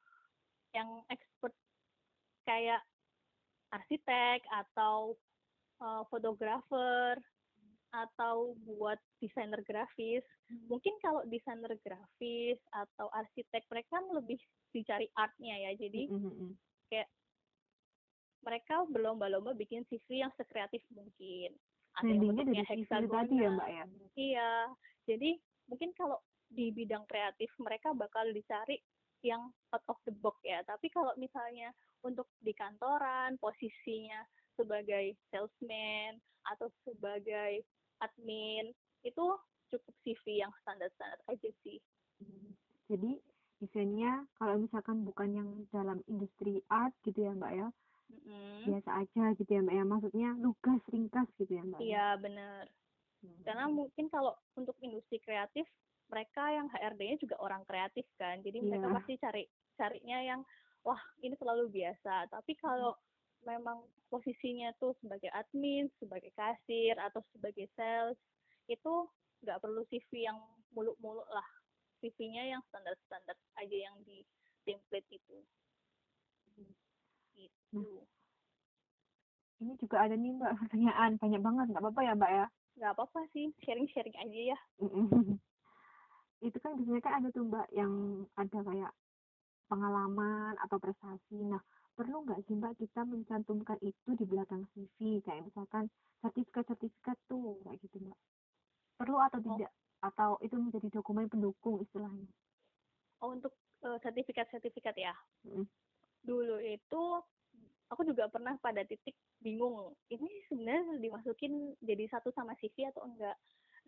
[0.74, 1.54] yang expert
[2.50, 2.82] kayak
[3.70, 5.14] arsitek atau
[5.82, 7.18] uh, fotografer
[7.90, 10.22] atau buat desainer grafis
[10.70, 14.38] mungkin kalau desainer grafis atau arsitek mereka lebih
[14.70, 16.54] dicari artnya ya jadi Mm, mm, mm.
[18.46, 21.58] mereka berlomba-lomba bikin CV yang sekreatif mungkin
[21.98, 23.54] ada yang bentuknya itu tadi ya heksagonal.
[23.58, 23.84] mbak ya
[24.20, 24.52] Iya,
[25.10, 25.30] jadi
[25.68, 26.18] mungkin kalau
[26.50, 28.80] di bidang kreatif mereka bakal dicari
[29.22, 30.64] yang out of the box ya.
[30.64, 31.76] Tapi kalau misalnya
[32.08, 34.24] untuk di kantoran posisinya
[34.60, 36.20] sebagai salesman
[36.52, 37.64] atau sebagai
[38.04, 38.76] admin
[39.08, 39.26] itu
[39.72, 41.80] cukup CV yang standar-standar aja sih.
[42.92, 43.22] Jadi
[43.64, 47.68] desainnya kalau misalkan bukan yang dalam industri art gitu ya mbak ya
[48.10, 48.66] Mm-mm.
[48.66, 51.86] biasa aja gitu ya mbak ya maksudnya lugas ringkas gitu ya mbak ya?
[51.86, 52.64] Iya bener.
[53.20, 53.40] Hmm.
[53.44, 55.68] Karena mungkin kalau untuk industri kreatif
[56.10, 58.42] mereka yang HRD-nya juga orang kreatif kan.
[58.42, 58.96] Jadi mereka Iya.
[58.98, 59.44] pasti cari
[59.78, 60.42] carinya yang
[60.82, 62.32] wah ini terlalu biasa.
[62.34, 62.98] Tapi kalau
[63.48, 68.18] memang posisinya tuh sebagai admin, sebagai kasir atau sebagai sales
[68.66, 68.94] itu
[69.46, 70.38] nggak perlu CV yang
[70.74, 71.46] muluk-muluk lah.
[72.00, 74.24] CV-nya yang standar-standar aja yang di
[74.64, 75.44] template itu.
[77.36, 78.04] Gitu.
[79.60, 82.46] ini juga ada nih mbak pertanyaan banyak banget nggak apa-apa ya mbak ya
[82.80, 84.60] Nggak apa-apa sih, sharing-sharing aja ya.
[86.48, 88.92] itu kan biasanya kan ada tuh mbak yang ada kayak
[89.68, 91.60] pengalaman atau prestasi nah
[92.00, 95.92] perlu nggak sih mbak kita mencantumkan itu di belakang CV kayak misalkan
[96.24, 98.20] sertifikat-sertifikat tuh kayak gitu mbak
[98.96, 102.32] perlu atau tidak atau itu menjadi dokumen pendukung istilahnya
[103.20, 103.52] Oh, untuk
[103.84, 105.12] eh, sertifikat-sertifikat ya.
[105.44, 105.68] Mm.
[106.24, 107.04] Dulu itu
[107.92, 109.92] aku juga pernah pada titik bingung.
[110.08, 113.36] Ini sebenarnya dimasukin jadi satu sama CV atau enggak.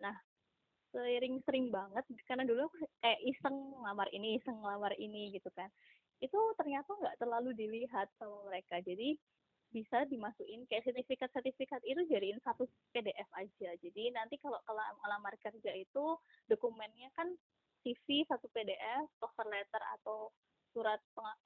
[0.04, 0.12] Nah,
[0.92, 5.72] sering sering banget karena dulu aku kayak iseng ngelamar ini, iseng ngelamar ini gitu kan.
[6.22, 8.78] Itu ternyata nggak terlalu dilihat sama mereka.
[8.78, 9.18] Jadi
[9.72, 13.70] bisa dimasukin kayak sertifikat-sertifikat itu jadiin satu PDF aja.
[13.80, 16.04] Jadi nanti kalau kelam- ngelamar kerja itu
[16.46, 17.32] dokumennya kan
[17.82, 20.30] CV satu PDF, cover letter atau
[20.70, 21.00] surat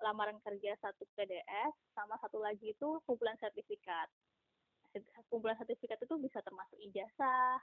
[0.05, 4.11] lamaran kerja satu PDF, sama satu lagi itu kumpulan sertifikat.
[4.93, 7.63] Sert- Kumpulan sertifikat itu bisa termasuk ijazah,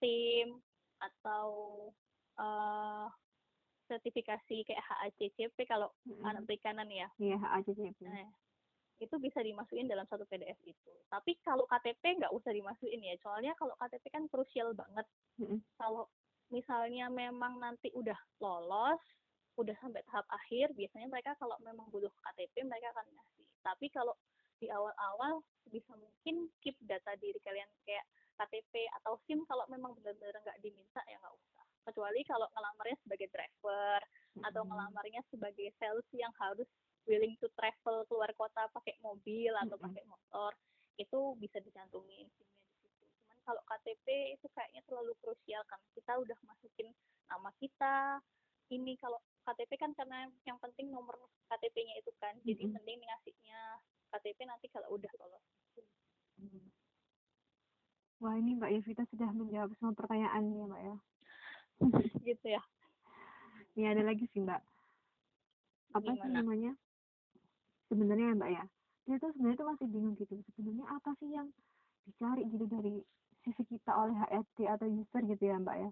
[0.00, 0.62] SIM,
[1.02, 1.50] atau
[2.38, 3.06] eh,
[3.86, 6.24] sertifikasi kayak HACCP kalau Mm-mm.
[6.24, 7.08] anak perikanan ya.
[7.20, 8.28] iya HACCP Nah,
[9.02, 10.92] itu bisa dimasukin dalam satu PDF itu.
[11.10, 15.06] Tapi kalau KTP nggak usah dimasukin ya, soalnya kalau KTP kan krusial banget.
[15.42, 15.60] Mm-mm.
[15.76, 16.08] Kalau
[16.48, 19.02] misalnya memang nanti udah lolos,
[19.58, 23.46] udah sampai tahap akhir, biasanya mereka kalau memang butuh KTP mereka akan ngasih.
[23.62, 24.14] Tapi kalau
[24.62, 30.38] di awal-awal bisa mungkin keep data diri kalian kayak KTP atau SIM kalau memang benar-benar
[30.42, 31.53] nggak diminta ya nggak usah.
[31.84, 34.00] Kecuali kalau ngelamarnya sebagai driver
[34.40, 34.70] atau Mm-mm.
[34.72, 36.66] ngelamarnya sebagai sales yang harus
[37.04, 39.84] willing to travel keluar kota pakai mobil atau Mm-mm.
[39.84, 40.52] pakai motor
[40.96, 43.04] itu bisa dicantumin SIM-nya di situ.
[43.20, 44.06] Cuman kalau KTP
[44.38, 46.88] itu kayaknya terlalu krusial kan kita udah masukin
[47.28, 48.24] nama kita.
[48.72, 51.20] Ini kalau KTP kan karena yang penting nomor
[51.52, 52.32] KTP-nya itu kan.
[52.48, 52.72] Jadi Mm-mm.
[52.72, 53.60] mending ngasihnya
[54.08, 55.44] KTP nanti kalau udah lolos.
[56.40, 56.66] Hmm.
[58.22, 60.96] Wah ini Mbak Yevita sudah menjawab semua pertanyaan ya Mbak ya.
[62.28, 62.62] gitu ya.
[63.74, 64.62] Ini ada lagi sih Mbak.
[65.98, 66.72] Apa sih namanya?
[67.90, 68.64] Sebenarnya ya Mbak ya.
[69.04, 70.34] Dia tuh sebenarnya tuh masih bingung gitu.
[70.54, 71.48] Sebenarnya apa sih yang
[72.06, 72.94] dicari gitu dari
[73.44, 75.90] sisi kita oleh HRD atau user gitu ya Mbak ya.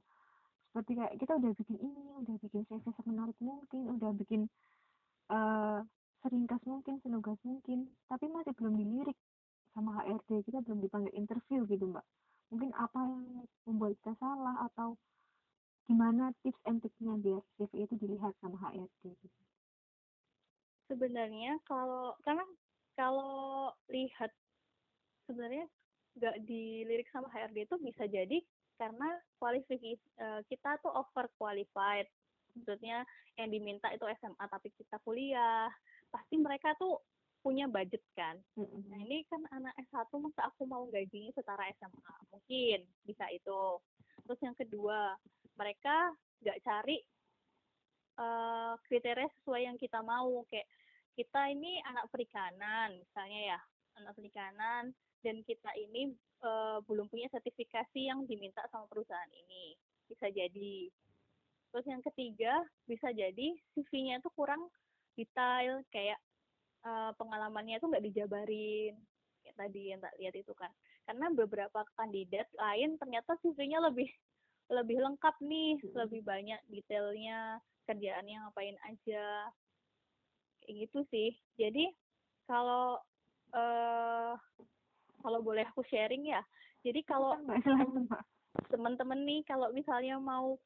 [0.72, 4.40] Seperti kayak kita udah bikin ini, udah bikin CV semenarik mungkin, udah bikin
[5.32, 5.80] eh
[6.22, 9.18] seringkas mungkin, senugas mungkin, tapi masih belum dilirik
[9.74, 12.06] sama HRD, kita belum dipanggil interview gitu Mbak.
[12.52, 14.96] Mungkin apa yang membuat kita salah atau
[15.86, 19.40] gimana tips and triknya biar CV itu dilihat sama HRD gitu.
[20.86, 22.44] sebenarnya kalau karena
[22.94, 24.30] kalau lihat
[25.26, 25.66] sebenarnya
[26.16, 28.38] nggak dilirik sama HRD itu bisa jadi
[28.76, 29.08] karena
[29.40, 32.08] kualifikasi eh, kita tuh over qualified
[32.52, 33.04] maksudnya
[33.40, 35.72] yang diminta itu SMA tapi kita kuliah
[36.12, 37.00] pasti mereka tuh
[37.42, 38.38] punya budget kan.
[38.54, 43.82] Nah ini kan anak S1 masa aku mau gajinya setara SMA mungkin bisa itu.
[44.22, 45.18] Terus yang kedua
[45.56, 46.12] mereka
[46.42, 46.98] nggak cari
[48.18, 50.44] eh, kriteria sesuai yang kita mau.
[50.48, 50.68] Kayak
[51.12, 53.58] kita ini anak perikanan misalnya ya
[54.00, 56.10] anak perikanan dan kita ini
[56.42, 59.78] uh, belum punya sertifikasi yang diminta sama perusahaan ini.
[60.10, 60.90] Bisa jadi.
[61.72, 64.68] Terus yang ketiga bisa jadi CV-nya itu kurang
[65.16, 66.20] detail kayak
[66.84, 68.94] uh, pengalamannya itu nggak dijabarin.
[69.42, 70.70] Kayak tadi yang tak lihat itu kan.
[71.06, 74.10] Karena beberapa kandidat lain ternyata CV-nya lebih
[74.70, 75.94] lebih lengkap nih hmm.
[75.96, 79.50] lebih banyak detailnya kerjaannya ngapain aja.
[80.62, 81.30] Kayak gitu sih.
[81.58, 81.90] Jadi
[82.46, 83.00] kalau
[83.54, 84.34] uh,
[85.22, 86.42] kalau boleh aku sharing ya.
[86.82, 87.34] Jadi kalau
[88.72, 90.58] teman-teman nih kalau misalnya mau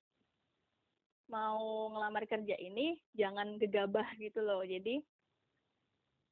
[1.26, 4.62] mau ngelamar kerja ini jangan gegabah gitu loh.
[4.62, 5.00] Jadi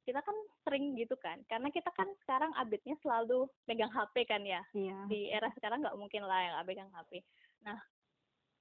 [0.04, 0.36] kita kan
[0.68, 1.40] sering gitu kan.
[1.48, 4.60] Karena kita kan sekarang update-nya selalu megang HP kan ya.
[4.76, 4.98] Iya.
[5.08, 7.24] di era sekarang nggak mungkin lah yang pegang HP
[7.64, 7.80] nah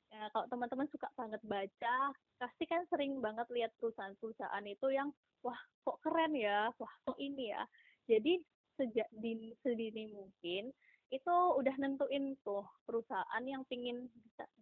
[0.09, 1.97] ya, kalau teman-teman suka banget baca
[2.39, 5.11] pasti kan sering banget lihat perusahaan-perusahaan itu yang
[5.43, 7.63] wah kok keren ya wah kok ini ya.
[8.07, 8.39] Jadi
[8.75, 10.73] sejak di sedini mungkin
[11.13, 14.09] itu udah nentuin tuh perusahaan yang pingin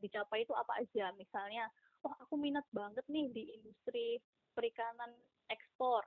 [0.04, 1.16] dicapai itu apa aja.
[1.16, 1.72] Misalnya
[2.04, 4.20] wah aku minat banget nih di industri
[4.52, 5.16] perikanan
[5.48, 6.04] ekspor.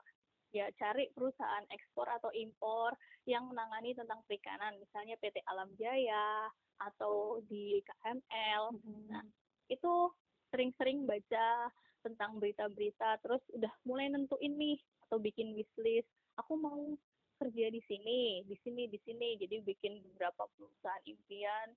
[0.54, 2.94] Ya cari perusahaan ekspor atau impor
[3.26, 4.78] yang menangani tentang perikanan.
[4.78, 6.46] Misalnya PT Alam Jaya
[6.80, 9.06] atau di KML hmm.
[9.10, 9.24] nah
[9.70, 10.10] itu
[10.50, 11.72] sering-sering baca
[12.04, 16.94] tentang berita-berita terus udah mulai nentuin nih atau bikin wishlist aku mau
[17.38, 19.36] kerja di sini, di sini, di sini.
[19.38, 21.68] Jadi bikin beberapa perusahaan impian.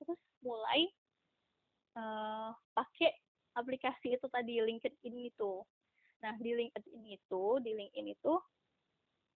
[0.00, 0.88] Terus mulai
[1.96, 3.12] uh, pakai
[3.54, 5.62] aplikasi itu tadi LinkedIn itu.
[6.24, 8.34] Nah di LinkedIn itu, di LinkedIn itu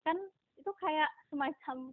[0.06, 0.16] kan
[0.56, 1.92] itu kayak semacam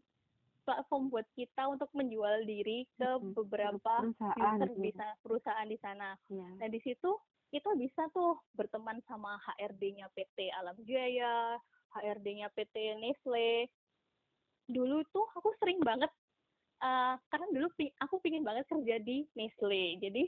[0.63, 6.09] platform buat kita untuk menjual diri ke beberapa perusahaan user di sana, perusahaan di sana.
[6.31, 6.47] Ya.
[6.59, 7.11] Nah di situ
[7.53, 11.61] kita bisa tuh berteman sama HRD-nya PT Alam Jaya,
[11.93, 13.69] HRD-nya PT Nestle,
[14.65, 16.09] dulu tuh aku sering banget
[16.81, 17.67] uh, karena dulu
[18.01, 20.01] aku pingin banget kerja di Nestle.
[20.01, 20.23] Jadi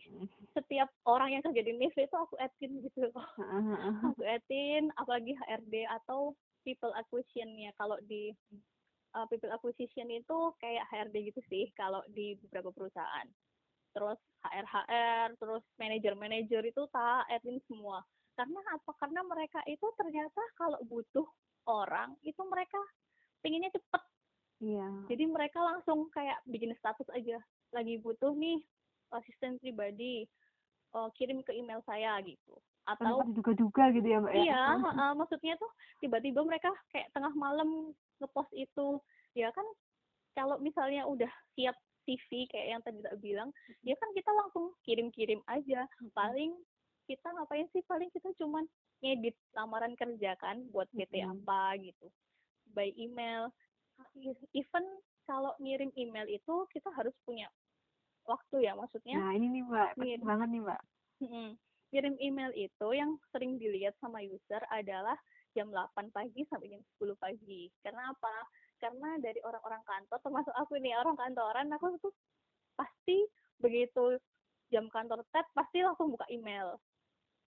[0.54, 3.10] setiap orang yang kerja di Nestle itu aku atin gitu.
[3.12, 3.28] Loh
[4.12, 7.76] aku atin apalagi HRD atau people acquisition-nya.
[7.78, 8.32] Kalau di
[9.16, 13.28] uh, people acquisition itu kayak HRD gitu sih kalau di beberapa perusahaan
[13.96, 18.04] terus HR HR terus manajer manajer itu tak atin semua
[18.36, 21.24] karena apa karena mereka itu ternyata kalau butuh
[21.66, 22.78] orang itu mereka
[23.40, 24.04] pinginnya cepet
[24.64, 24.88] Iya.
[25.12, 27.36] Jadi mereka langsung kayak bikin status aja,
[27.76, 28.64] lagi butuh nih
[29.12, 30.24] asisten pribadi,
[30.96, 32.56] uh, kirim ke email saya gitu.
[32.88, 34.44] Atau duga-duga gitu ya mbak ya?
[34.46, 39.00] Iya, uh, maksudnya tuh tiba-tiba mereka kayak tengah malam ngepost itu,
[39.34, 39.66] ya kan
[40.36, 41.76] kalau misalnya udah siap
[42.06, 43.50] CV kayak yang tadi tak bilang,
[43.82, 45.90] ya kan kita langsung kirim-kirim aja.
[46.14, 46.54] Paling
[47.10, 47.82] kita ngapain sih?
[47.88, 48.68] Paling kita cuman
[49.02, 52.08] ngedit lamaran kerja kan buat PT apa gitu,
[52.72, 53.50] by email.
[54.54, 54.86] Even
[55.26, 57.50] kalau ngirim email itu kita harus punya
[58.26, 59.90] waktu ya maksudnya nah ini nih mbak.
[59.98, 60.82] Penting banget nih mbak.
[61.22, 61.50] Hmm,
[61.94, 65.16] kirim email itu yang sering dilihat sama user adalah
[65.56, 67.72] jam 8 pagi sampai jam 10 pagi.
[67.80, 68.36] Karena apa
[68.84, 72.14] karena dari orang-orang kantor termasuk aku nih orang kantoran aku tuh
[72.76, 73.24] pasti
[73.64, 74.20] begitu
[74.68, 76.76] jam kantor tet pasti langsung buka email.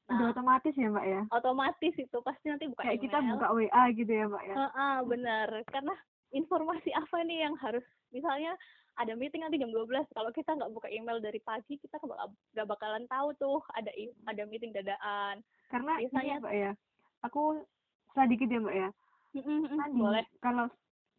[0.08, 1.22] Nah, udah otomatis ya mbak ya?
[1.28, 3.04] otomatis itu pasti nanti buka kayak email.
[3.12, 4.54] kita buka WA gitu ya mbak ya?
[4.56, 5.48] Uh, uh, benar.
[5.68, 5.94] Karena
[6.32, 8.56] informasi apa nih yang harus misalnya
[8.96, 9.84] ada meeting nanti jam 12
[10.16, 13.92] kalau kita nggak buka email dari pagi kita nggak bakalan tahu tuh ada
[14.24, 15.44] ada meeting dadaan.
[15.68, 16.72] Karena biasanya mbak ya
[17.22, 17.62] aku
[18.14, 18.88] sedikit ya mbak ya?
[19.38, 20.24] Tadi, boleh.
[20.40, 20.66] kalau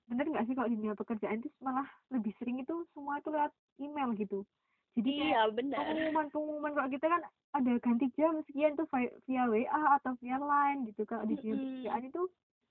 [0.10, 3.54] bener nggak sih kalau di dunia pekerjaan itu malah lebih sering itu semua itu lewat
[3.78, 4.42] email gitu?
[4.98, 7.22] Jadi iya benar pengumuman pengumuman kalau kita kan
[7.54, 8.90] ada ganti jam sekian tuh
[9.30, 11.06] via WA atau via line gitu.
[11.06, 12.22] Kalau di dunia pekerjaan itu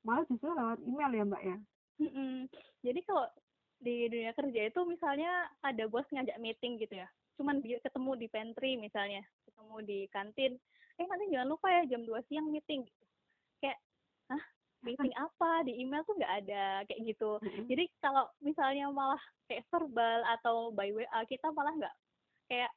[0.02, 1.56] malah justru lewat email ya mbak ya?
[1.98, 2.46] Mm-mm.
[2.82, 3.26] Jadi kalau
[3.78, 5.30] di dunia kerja itu misalnya
[5.62, 7.06] ada bos ngajak meeting gitu ya,
[7.38, 10.52] cuman ketemu di pantry misalnya, ketemu di kantin,
[10.98, 12.82] eh nanti jangan lupa ya jam 2 siang meeting
[14.28, 14.36] gitu.
[14.36, 14.44] Kayak, ah
[14.78, 17.40] meeting apa di email tuh nggak ada kayak gitu.
[17.42, 17.64] Mm-hmm.
[17.66, 21.94] Jadi kalau misalnya malah kayak verbal atau by WA kita malah nggak
[22.48, 22.72] kayak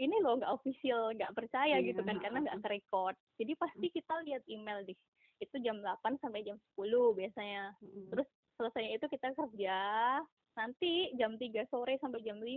[0.00, 1.84] ini loh nggak official nggak percaya yeah.
[1.84, 4.96] gitu kan karena nggak record jadi pasti kita lihat email deh
[5.40, 8.08] itu jam 8 sampai jam 10 biasanya mm-hmm.
[8.12, 9.78] terus selesai itu kita kerja
[10.56, 12.48] nanti jam 3 sore sampai jam 5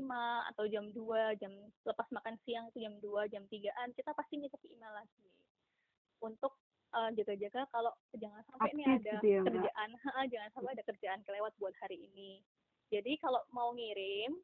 [0.55, 1.51] atau jam 2 jam
[1.83, 5.27] lepas makan siang itu jam 2 jam 3an kita pasti ngecek email lagi
[6.23, 6.55] untuk
[6.93, 9.89] uh, jaga-jaga kalau jangan sampai ini ada gitu ya, kerjaan
[10.29, 12.39] jangan sampai ada kerjaan kelewat buat hari ini
[12.93, 14.37] jadi kalau mau ngirim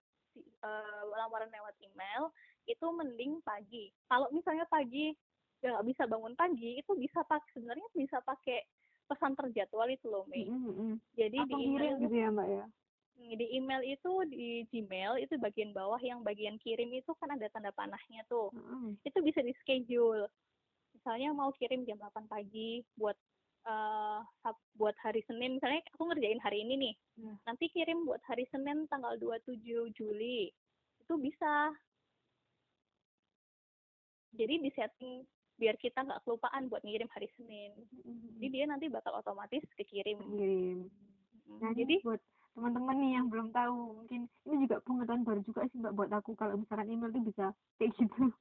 [0.65, 2.33] uh, lamaran lewat email
[2.65, 5.13] itu mending pagi kalau misalnya pagi
[5.59, 8.63] ya nggak bisa bangun pagi itu bisa pakai sebenarnya bisa pakai
[9.09, 10.45] pesan terjadwal itu loh Mei.
[10.45, 10.91] Mm -hmm.
[11.17, 12.63] Jadi Atau di email gitu ya mbak ya?
[13.19, 17.69] di email itu di Gmail itu bagian bawah yang bagian kirim itu kan ada tanda
[17.75, 18.95] panahnya tuh Mm-mm.
[19.03, 20.31] itu bisa di schedule
[20.99, 23.15] misalnya mau kirim jam 8 pagi buat
[24.41, 25.55] Sab- buat hari Senin.
[25.55, 26.95] Misalnya aku ngerjain hari ini nih.
[27.21, 27.33] Ya.
[27.45, 29.55] nanti kirim buat hari Senin tanggal 27
[29.93, 30.49] Juli.
[30.99, 31.71] Itu bisa.
[34.33, 35.21] Jadi di setting
[35.59, 37.75] biar kita nggak kelupaan buat ngirim hari Senin.
[38.39, 40.87] Jadi dia nanti bakal otomatis kekirim Kirim.
[40.87, 42.21] Mm, Nah, jadi buat
[42.55, 46.31] teman-teman nih yang belum tahu, mungkin ini juga pengetahuan baru juga sih Mbak buat aku.
[46.39, 47.45] Kalau misalkan email tuh bisa
[47.77, 48.31] kayak gitu.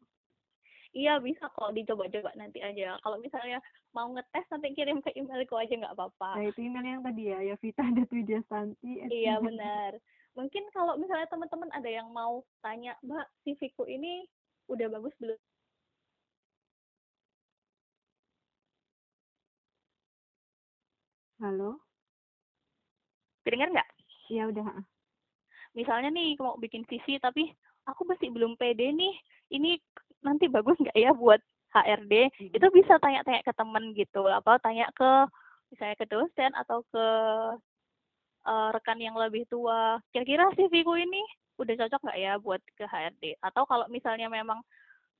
[0.97, 2.97] Iya bisa kok dicoba-coba nanti aja.
[3.05, 3.61] Kalau misalnya
[3.93, 6.41] mau ngetes nanti kirim ke emailku aja nggak apa-apa.
[6.41, 8.03] Nah, itu email yang tadi ya, ya Vita ada
[8.49, 9.05] Santi.
[9.13, 10.01] Iya benar.
[10.33, 14.25] Mungkin kalau misalnya teman-teman ada yang mau tanya, Mbak, CV-ku ini
[14.71, 15.37] udah bagus belum?
[21.39, 21.79] Halo?
[23.47, 23.89] Kedengar nggak?
[24.29, 24.67] Iya udah.
[24.73, 24.85] ah.
[25.77, 27.55] Misalnya nih mau bikin CV tapi
[27.87, 29.15] aku masih belum pede nih.
[29.49, 29.81] Ini
[30.25, 31.41] nanti bagus nggak ya buat
[31.75, 32.33] HRD?
[32.57, 34.25] Itu bisa tanya-tanya ke temen gitu.
[34.27, 35.29] Apa tanya ke
[35.73, 37.07] misalnya ke dosen atau ke
[38.49, 40.01] eh, rekan yang lebih tua.
[40.13, 41.23] Kira-kira CV-ku ini
[41.59, 43.39] udah cocok nggak ya buat ke HRD?
[43.45, 44.63] Atau kalau misalnya memang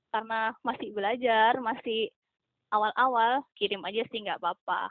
[0.09, 2.09] karena masih belajar, masih
[2.73, 4.89] awal-awal, kirim aja sih nggak apa-apa.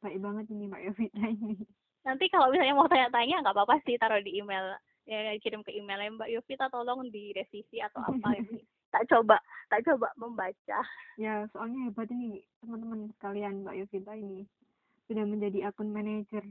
[0.00, 1.54] Baik banget ini Mbak Yovita ini.
[2.06, 4.76] Nanti kalau misalnya mau tanya-tanya nggak apa-apa sih taruh di email.
[5.06, 8.58] Ya kirim ke emailnya Mbak Yovita tolong direvisi atau apa ini.
[8.90, 9.38] Tak coba,
[9.70, 10.80] tak coba membaca.
[11.18, 14.46] Ya, soalnya hebat ini teman-teman sekalian Mbak Yovita ini
[15.06, 16.42] sudah menjadi akun manajer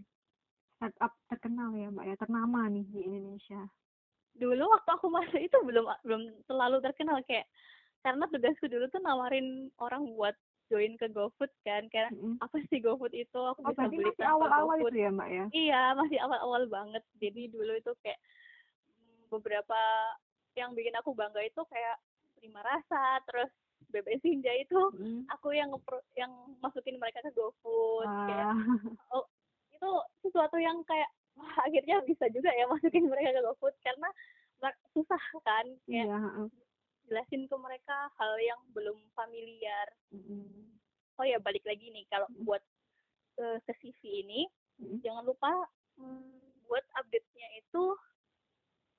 [0.79, 3.59] startup terkenal ya Mbak ya, ternama nih di Indonesia.
[4.35, 7.47] Dulu waktu aku masuk itu belum belum terlalu terkenal kayak
[8.03, 10.35] karena tugasku dulu tuh nawarin orang buat
[10.69, 12.41] join ke GoFood kan kayak Mm-mm.
[12.41, 15.45] apa sih GoFood itu aku Oh, bisa beli masih awal-awal itu ya Mbak ya?
[15.53, 17.03] Iya, masih awal-awal banget.
[17.21, 18.33] Jadi dulu itu kayak mm,
[19.35, 19.79] beberapa
[20.55, 21.99] yang bikin aku bangga itu kayak
[22.39, 23.51] Prima Rasa, terus
[23.91, 25.27] Bebe Sinja itu Mm.
[25.29, 25.71] aku yang
[26.15, 26.31] yang
[26.63, 28.07] masukin mereka ke GoFood.
[28.27, 28.55] Kayak Wah.
[29.19, 29.25] oh,
[29.71, 29.89] itu
[30.23, 34.09] sesuatu yang kayak wah akhirnya bisa juga ya masukin mereka ke GoFood karena
[34.95, 36.47] susah kan kayak heeh.
[37.05, 39.87] jelasin ke mereka hal yang belum familiar.
[40.15, 40.71] Mm-mm.
[41.19, 42.47] Oh ya balik lagi nih kalau Mm.
[42.47, 42.63] buat
[43.35, 44.41] eh, ke CV ini
[44.79, 44.99] Mm.
[45.03, 45.51] jangan lupa
[45.99, 47.83] mm, buat update-nya itu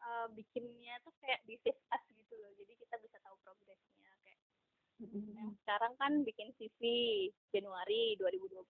[0.06, 1.58] eh, bikinnya tuh kayak di
[1.90, 2.50] as gitu loh.
[2.54, 4.38] Jadi kita bisa tahu progresnya kayak
[5.02, 5.24] Mm-mm.
[5.34, 6.80] yang sekarang kan bikin CV
[7.52, 8.64] Januari 2020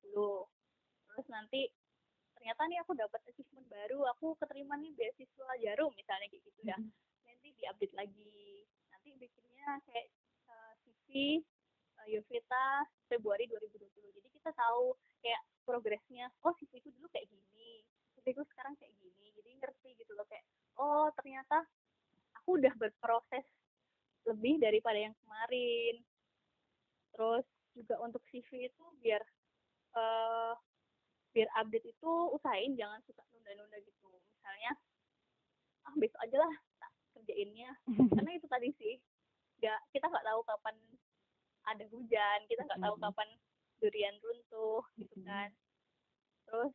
[1.06, 1.70] terus nanti
[2.36, 6.76] ternyata nih aku dapat achievement baru aku keterima nih beasiswa Jarum misalnya kayak gitu ya.
[6.76, 6.92] Mm-mm.
[7.26, 8.66] nanti diupdate lagi.
[8.90, 10.06] Nanti bikinnya kayak
[10.50, 11.08] eh, CV
[12.02, 12.66] eh, Yovita
[13.06, 17.82] Februari 2020 jadi kita tahu kayak progresnya oh CV ku dulu kayak gini
[18.14, 19.30] CV ku sekarang kayak gini.
[19.36, 20.42] Jadi ngerti gitu loh kayak
[20.76, 21.64] oh ternyata
[22.40, 23.46] aku udah berproses
[24.26, 26.02] lebih daripada yang kemarin.
[27.14, 29.22] Terus juga untuk CV itu biar
[29.96, 30.54] eh
[31.32, 34.08] biar update itu usahain jangan suka nunda-nunda gitu.
[34.36, 34.72] Misalnya
[35.86, 37.70] ah besok aja lah tak kerjainnya.
[38.16, 38.94] Karena itu tadi sih
[39.56, 40.76] nggak kita nggak tahu kapan
[41.66, 43.28] ada hujan kita nggak tahu kapan
[43.80, 45.50] durian runtuh gitu kan.
[46.46, 46.72] Terus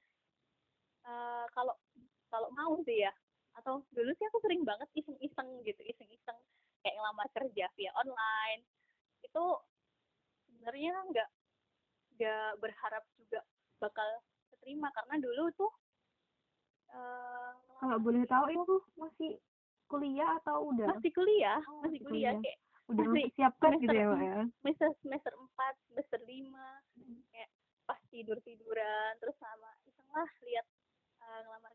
[1.05, 1.75] eh, kalau
[2.31, 3.11] kalau mau sih ya
[3.53, 6.37] atau dulu sih aku sering banget iseng-iseng gitu iseng-iseng
[6.79, 8.61] kayak ngelamar kerja via online
[9.21, 9.45] itu
[10.47, 11.29] sebenarnya nggak
[12.15, 13.41] nggak berharap juga
[13.77, 14.07] bakal
[14.49, 15.71] keterima karena dulu tuh
[16.89, 19.31] eh, Kalau boleh tahu itu masih
[19.87, 22.43] kuliah atau udah masih kuliah Oh, masih masih kuliah kuliah.
[22.45, 24.39] kayak udah masih mempersiapkan gitu ya Mbak ya?
[24.61, 26.67] semester semester empat semester lima
[27.29, 27.49] kayak
[27.83, 30.65] pas tidur tiduran terus sama iseng lah lihat
[31.17, 31.71] ngelamar ngelamar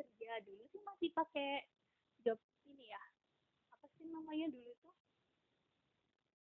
[0.00, 1.68] kerja dulu sih masih pakai
[2.24, 3.02] job ini ya
[3.76, 4.96] apa sih namanya dulu tuh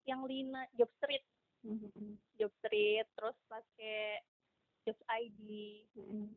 [0.05, 1.25] yang lina job street
[1.65, 2.21] Mm-mm.
[2.37, 4.21] job street terus pakai
[4.85, 5.41] job ID
[5.97, 6.37] Mm-mm.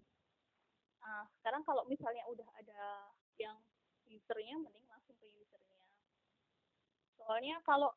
[0.99, 3.09] Nah, sekarang kalau misalnya udah ada
[3.41, 3.57] yang
[4.05, 5.81] usernya, mending langsung ke usernya.
[7.17, 7.89] Soalnya kalau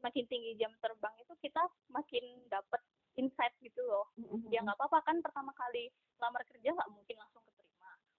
[0.00, 1.60] makin tinggi jam terbang itu kita
[1.90, 2.80] makin dapat
[3.18, 4.08] insight gitu loh.
[4.16, 4.48] Mm-mm.
[4.48, 5.90] Ya nggak apa-apa kan pertama kali
[6.22, 7.37] lamar kerja nggak mungkin langsung.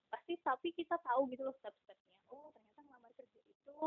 [0.10, 2.14] Pasti tapi kita tahu gitu loh step-stepnya.
[2.34, 3.80] Oh ternyata ngelamar kerja itu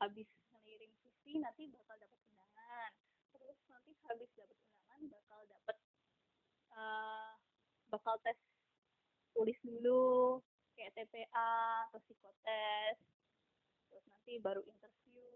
[0.00, 2.90] habis ngeliring CV nanti bakal dapat undangan.
[3.36, 5.76] Terus nanti habis dapat undangan bakal dapat
[6.76, 7.32] eh,
[7.92, 8.38] bakal tes
[9.34, 10.40] tulis dulu
[10.74, 11.52] kayak TPA
[11.90, 12.96] atau psikotes
[13.90, 15.28] terus nanti baru interview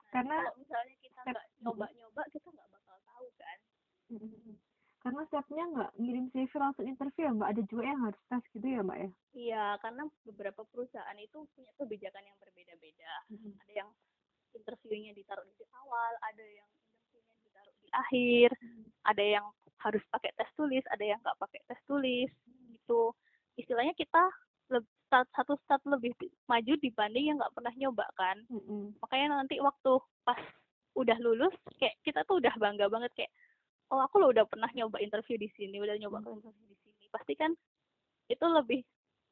[0.00, 3.58] nah, Karena kalau misalnya kita nggak nyoba-nyoba kita nggak bakal tahu kan.
[4.98, 8.66] Karena stepnya nggak ngirim CV langsung interview ya mbak ada juga yang harus tes gitu
[8.66, 9.08] ya mbak ya?
[9.38, 13.12] Iya karena beberapa perusahaan itu punya kebijakan yang berbeda-beda.
[13.30, 13.90] Ada yang
[14.58, 16.68] interviewnya ditaruh di awal ada yang
[16.98, 18.50] interviewnya ditaruh di akhir.
[19.06, 19.46] Ada yang
[19.78, 22.30] harus pakai tes tulis ada yang nggak pakai tes tulis
[22.74, 23.14] gitu.
[23.54, 24.22] Istilahnya kita
[25.06, 26.12] start, satu start lebih
[26.50, 28.36] maju dibanding yang nggak pernah nyoba kan?
[29.00, 30.42] Makanya nanti waktu pas
[30.98, 33.32] udah lulus kayak kita tuh udah bangga banget kayak
[33.88, 36.28] oh aku lo udah pernah nyoba interview di sini udah nyoba hmm.
[36.40, 37.52] interview di sini pasti kan
[38.28, 38.84] itu lebih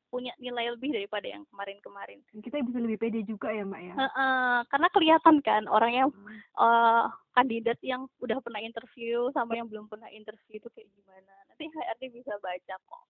[0.06, 2.22] punya nilai lebih daripada yang kemarin-kemarin.
[2.30, 3.94] Kita bisa lebih pede juga ya mbak ya.
[3.98, 6.40] Uh, uh, karena kelihatan kan orang yang hmm.
[6.56, 11.34] uh, kandidat yang udah pernah interview sama yang belum pernah interview itu kayak gimana.
[11.50, 13.04] Nanti HRD bisa baca kok.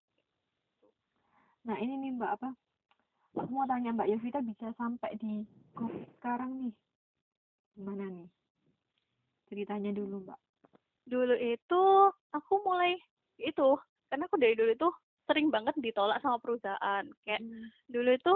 [1.69, 2.51] Nah ini nih mbak apa?
[3.37, 5.45] Aku mau tanya mbak Yovita bisa sampai di
[5.77, 6.73] grup sekarang nih.
[7.77, 8.29] Gimana nih?
[9.53, 10.41] Ceritanya dulu mbak
[11.07, 11.83] dulu itu
[12.35, 12.99] aku mulai
[13.39, 13.79] itu
[14.11, 14.89] karena aku dari dulu itu
[15.27, 17.05] sering banget ditolak sama perusahaan.
[17.27, 17.67] Kayak hmm.
[17.91, 18.35] dulu itu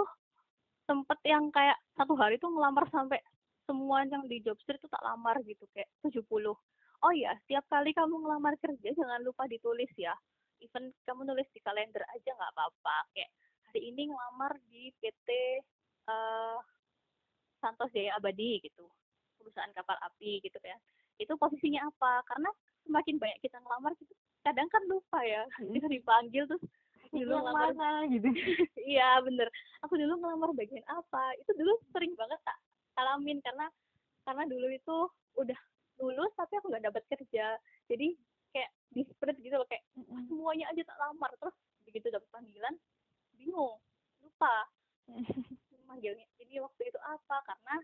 [0.87, 3.19] sempet yang kayak satu hari tuh ngelamar sampai
[3.63, 6.27] semua yang di job street itu tak lamar gitu kayak 70
[7.01, 10.15] oh ya setiap kali kamu ngelamar kerja jangan lupa ditulis ya.
[10.61, 12.97] Even kamu nulis di kalender aja nggak apa-apa.
[13.15, 13.31] Kayak
[13.71, 15.29] hari ini ngelamar di PT
[16.05, 16.57] uh, eh,
[17.63, 18.85] Santos Jaya Abadi gitu.
[19.41, 20.77] Perusahaan kapal api gitu kan
[21.21, 22.25] itu posisinya apa?
[22.25, 22.49] Karena
[22.89, 25.69] semakin banyak kita ngelamar gitu kadang kan lupa ya hmm.
[25.77, 26.63] kita dipanggil terus
[27.11, 27.75] dulu ngelamar.
[27.75, 28.23] mana gitu.
[28.95, 29.51] Iya bener.
[29.83, 31.35] Aku dulu ngelamar bagian apa?
[31.43, 32.55] Itu dulu sering banget tak
[32.95, 33.43] alamin.
[33.43, 33.67] Karena
[34.23, 34.97] karena dulu itu
[35.35, 35.59] udah
[35.99, 37.59] lulus tapi aku nggak dapat kerja.
[37.91, 38.15] Jadi
[38.55, 41.31] kayak disparate gitu loh kayak ah, semuanya aja tak lamar.
[41.35, 42.73] Terus begitu dapat panggilan
[43.35, 43.75] bingung
[44.23, 44.55] lupa.
[45.91, 47.43] Manggilnya ini waktu itu apa?
[47.43, 47.75] Karena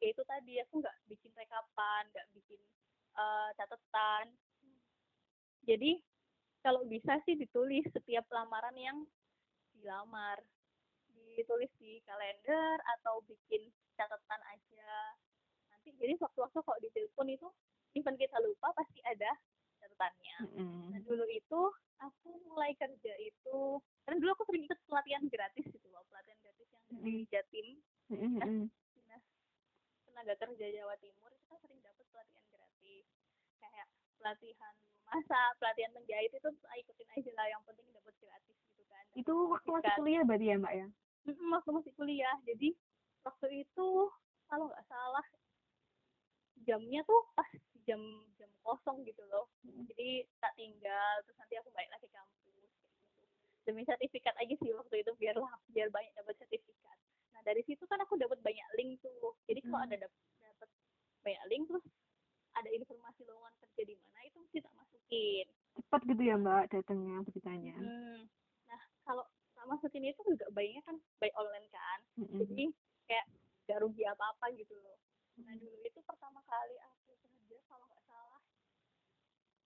[0.00, 2.60] ya itu tadi aku nggak bikin rekapan nggak bikin
[3.20, 4.32] uh, catatan.
[5.68, 6.00] Jadi
[6.64, 8.98] kalau bisa sih ditulis setiap lamaran yang
[9.76, 10.40] dilamar.
[11.36, 14.92] Ditulis di kalender atau bikin catatan aja.
[15.70, 17.48] Nanti jadi waktu-waktu kalau ditelepon itu
[17.94, 19.30] even kita lupa pasti ada
[19.80, 20.36] catatannya.
[20.44, 20.84] Mm-hmm.
[20.92, 21.60] nah dulu itu
[22.00, 23.60] aku mulai kerja itu
[24.04, 27.66] karena dulu aku sering ikut pelatihan gratis gitu loh pelatihan gratis yang dari Jatim.
[28.12, 28.79] Mm-hmm
[30.20, 33.04] tenaga kerja Jawa Timur kita sering dapat pelatihan gratis.
[33.56, 33.88] Kayak
[34.20, 34.74] pelatihan
[35.08, 39.04] masak pelatihan menjahit itu ikutin aja lah yang penting dapat gratis gitu kan.
[39.16, 40.86] Itu waktu masih kuliah berarti ya mbak ya?
[41.24, 42.36] Waktu masih kuliah.
[42.44, 42.76] Jadi
[43.24, 43.88] waktu itu
[44.44, 45.24] kalau nggak salah
[46.68, 47.48] jamnya tuh pas
[47.88, 48.04] jam
[48.36, 49.48] jam kosong gitu loh.
[49.64, 52.68] Jadi tak tinggal terus nanti aku balik lagi kampus gitu.
[53.64, 57.00] Demi sertifikat aja sih waktu itu biar lah biar banyak dapat sertifikat
[57.40, 59.32] nah dari situ kan aku dapat banyak link tuh.
[59.48, 59.86] Jadi kalau hmm.
[59.88, 60.68] ada dapat
[61.24, 61.84] banyak link terus
[62.52, 65.46] ada informasi lowongan kerja di mana itu mesti tak masukin.
[65.80, 67.76] Cepat gitu ya mbak datangnya beritanya.
[67.80, 68.20] Hmm.
[68.68, 69.24] nah kalau
[69.56, 71.98] tak masukin itu juga bayinya kan by online kan.
[72.20, 72.44] Hmm.
[72.44, 72.64] jadi
[73.08, 73.26] kayak
[73.64, 75.00] gak rugi apa apa gitu loh.
[75.40, 78.42] Nah dulu itu pertama kali aku kerja kalau nggak salah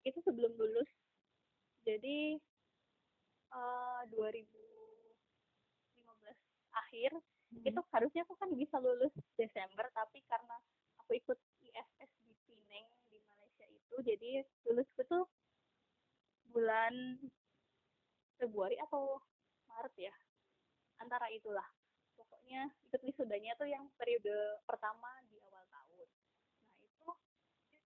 [0.07, 0.87] itu sebelum lulus.
[1.83, 2.39] Jadi
[3.51, 4.39] uh, eh, 2015
[6.75, 7.12] akhir
[7.55, 7.71] hmm.
[7.71, 10.57] itu harusnya aku kan bisa lulus Desember tapi karena
[11.05, 14.31] aku ikut ISS di Pineng di Malaysia itu jadi
[14.67, 15.25] lulusku tuh
[16.55, 17.19] bulan
[18.39, 19.19] Februari atau
[19.67, 20.15] Maret ya.
[21.03, 21.67] Antara itulah.
[22.15, 26.09] Pokoknya ikut wisudanya tuh yang periode pertama di awal tahun.
[26.63, 27.11] Nah itu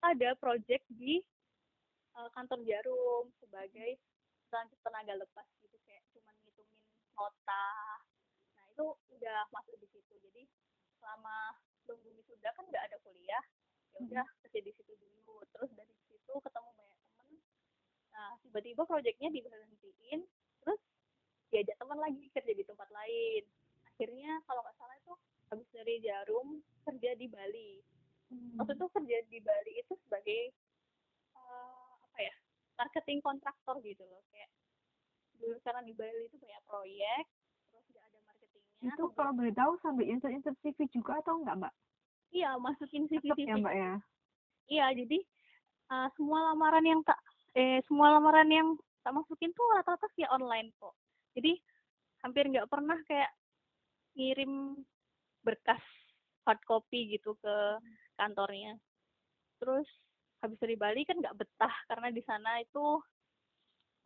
[0.05, 1.25] ada project di
[2.13, 3.97] uh, kantor Jarum sebagai
[4.85, 5.49] tenaga lepas.
[5.65, 6.81] Gitu kayak cuman ngitungin
[7.17, 7.69] nota
[8.79, 10.15] itu udah masuk di situ.
[10.23, 10.47] Jadi
[11.03, 11.99] selama belum
[12.31, 13.43] sudah kan nggak ada kuliah.
[13.91, 15.43] Ya udah kerja di situ dulu.
[15.51, 17.31] Terus dari situ ketemu banyak temen.
[18.15, 20.23] Nah tiba-tiba proyeknya diberhentiin.
[20.63, 20.81] Terus
[21.51, 23.43] diajak teman lagi kerja di tempat lain.
[23.91, 25.15] Akhirnya kalau nggak salah itu
[25.51, 27.83] habis dari jarum kerja di Bali.
[28.29, 28.61] Hmm.
[28.61, 30.53] waktu itu kerja di Bali itu sebagai
[31.33, 32.35] uh, apa ya
[32.79, 34.23] marketing kontraktor gitu loh.
[34.31, 34.55] Kayak
[35.35, 37.27] dulu karena di Bali itu banyak proyek
[38.79, 41.75] itu kalau boleh tahu sambil insert insert CV juga atau enggak mbak?
[42.31, 43.93] Iya masukin CV CV ya mbak ya?
[44.69, 45.19] Iya jadi
[45.91, 47.19] uh, semua lamaran yang tak
[47.57, 50.95] eh semua lamaran yang tak masukin tuh rata-rata via online kok.
[51.35, 51.59] Jadi
[52.23, 53.31] hampir nggak pernah kayak
[54.15, 54.79] ngirim
[55.43, 55.83] berkas
[56.47, 57.55] hard copy gitu ke
[58.15, 58.79] kantornya.
[59.59, 59.89] Terus
[60.39, 63.03] habis dari Bali kan nggak betah karena di sana itu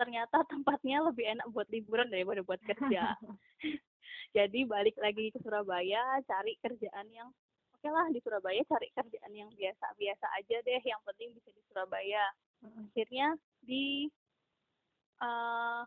[0.03, 3.14] ternyata tempatnya lebih enak buat liburan daripada buat kerja
[4.36, 9.30] jadi balik lagi ke Surabaya cari kerjaan yang oke okay lah di Surabaya cari kerjaan
[9.30, 12.26] yang biasa-biasa aja deh yang penting bisa di Surabaya
[12.90, 14.11] akhirnya di
[15.22, 15.82] eh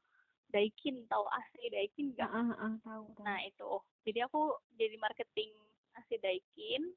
[0.55, 2.31] Daikin tahu AC Daikin nggak?
[2.31, 3.25] Heeh, heeh, tahu, tahu.
[3.27, 3.71] Nah itu,
[4.07, 5.51] jadi aku jadi marketing
[5.99, 6.95] AC Daikin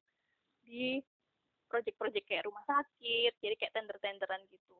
[0.62, 1.02] di
[1.66, 4.78] project-project kayak rumah sakit, jadi kayak tender-tenderan gitu.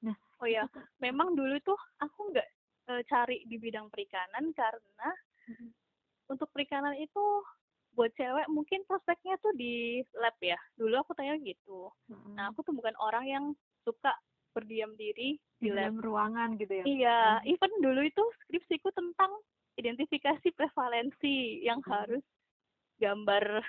[0.00, 2.48] Nah, Oh ya, itu memang dulu tuh aku nggak
[2.90, 5.08] eh, cari di bidang perikanan karena
[5.48, 5.70] Mm-mm.
[6.32, 7.24] untuk perikanan itu
[7.92, 10.56] buat cewek mungkin prospeknya tuh di lab ya.
[10.78, 11.90] Dulu aku tanya gitu.
[12.08, 12.32] Heeh.
[12.38, 13.44] Nah aku tuh bukan orang yang
[13.84, 14.14] suka
[14.54, 15.92] berdiam diri di di lab.
[15.92, 16.84] dalam ruangan gitu ya.
[16.86, 17.50] Iya, Hmm.
[17.50, 19.30] even dulu itu skripsiku tentang
[19.76, 21.92] identifikasi prevalensi yang Hmm.
[21.92, 22.24] harus
[22.96, 23.60] gambar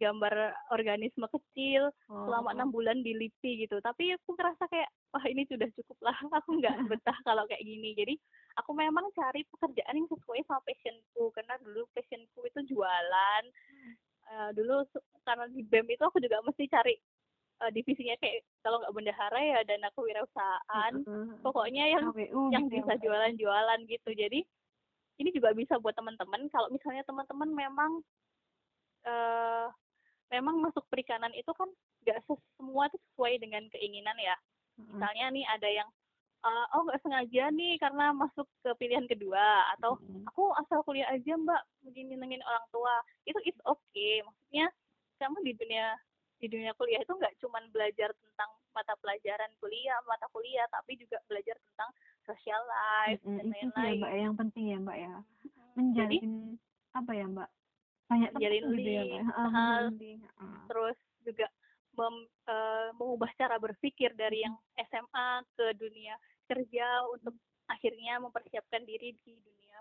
[0.00, 3.78] gambar organisme kecil Oh, selama enam bulan di LIPI gitu.
[3.84, 6.16] Tapi aku ngerasa kayak wah ini sudah cukup lah.
[6.42, 7.94] Aku nggak betah kalau kayak gini.
[7.94, 8.14] Jadi
[8.58, 13.44] aku memang cari pekerjaan yang sesuai sama passionku karena dulu passionku itu jualan.
[14.30, 14.82] Eh, dulu
[15.22, 16.94] karena di BEM itu aku juga mesti cari
[17.60, 20.92] eh, divisinya kayak kalau nggak bendahara ya dan aku wirausahaan.
[21.04, 21.38] Heeh.
[21.44, 24.10] Pokoknya yang KWU yang gitu ya, bisa jualan-jualan gitu.
[24.16, 24.40] Jadi
[25.20, 27.92] ini juga bisa buat teman-teman kalau misalnya teman-teman memang
[29.04, 29.66] eh
[30.30, 31.66] memang masuk perikanan itu kan
[32.06, 32.22] nggak
[32.56, 34.36] semua tuh sesuai dengan keinginan ya.
[34.80, 35.88] Misalnya nih ada yang
[36.40, 39.98] eh, oh nggak sengaja nih karena masuk ke pilihan kedua atau
[40.30, 42.94] aku asal kuliah aja mbak begini nengin orang tua.
[43.28, 44.24] Itu it's okay.
[44.24, 44.72] Maksudnya
[45.20, 45.98] kamu di dunia
[46.40, 51.20] di dunia kuliah itu nggak cuman belajar tentang mata pelajaran kuliah mata kuliah tapi juga
[51.28, 51.90] belajar tentang
[52.24, 54.00] social life Mm-mm, dan itu sih ya lain-lain.
[54.00, 55.14] Mbak yang penting ya mbak ya.
[55.76, 56.34] Hmm, jadi menjalin
[56.96, 57.48] apa ya mbak
[58.10, 59.12] banyak teman Menjalin gitu ya link,
[60.02, 60.58] link, heeh.
[60.66, 61.46] terus juga
[61.94, 64.58] mem- eh, mengubah cara berpikir dari yang
[64.90, 66.18] SMA ke dunia
[66.50, 67.38] kerja untuk
[67.70, 69.78] akhirnya mempersiapkan diri di dunia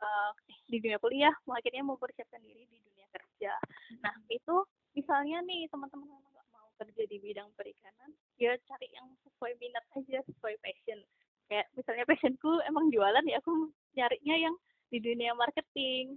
[0.00, 0.30] eh,
[0.72, 3.52] di dunia kuliah akhirnya mempersiapkan diri di dunia kerja.
[4.00, 4.56] Nah itu
[4.96, 8.10] misalnya nih teman-teman yang nggak mau kerja di bidang perikanan
[8.40, 11.00] ya cari yang sesuai minat aja sesuai passion.
[11.46, 14.54] Kayak misalnya passionku emang jualan ya aku nyarinya yang
[14.88, 16.16] di dunia marketing.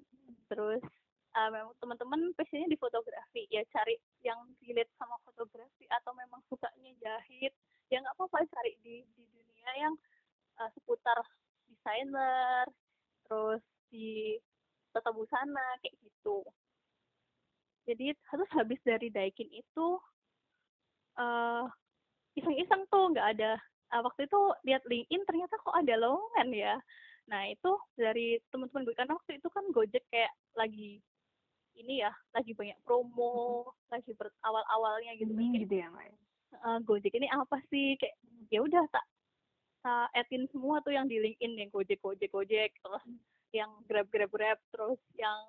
[0.49, 0.81] Terus
[1.35, 6.93] uh, memang teman-teman passionnya di fotografi ya cari yang relate sama fotografi atau memang sukanya
[7.01, 7.53] jahit
[7.89, 9.93] ya nggak apa-apa cari di di dunia yang
[10.61, 11.17] uh, seputar
[11.69, 12.65] desainer
[13.29, 14.37] terus di
[14.93, 16.41] tata busana kayak gitu.
[17.89, 19.87] Jadi harus habis dari Daikin itu
[21.19, 21.65] eh
[22.37, 23.57] iseng-iseng tuh nggak ada
[23.89, 26.73] Ah, waktu itu lihat LinkedIn ternyata kok ada lowongan ya.
[27.29, 31.01] Nah itu dari teman-teman gue karena waktu itu kan Gojek kayak lagi
[31.77, 36.05] ini ya lagi banyak promo lagi ber- awal-awalnya gitu kan, Booming kayak gitu ya mbak?
[36.53, 37.95] "Eh, Gojek ini apa sih?
[37.99, 38.15] Kayak
[38.49, 39.05] ya udah tak
[39.79, 43.03] tak add-in semua tuh yang di LinkedIn yang Gojek Gojek Gojek terus
[43.55, 45.39] yang Grab Grab Grab terus yang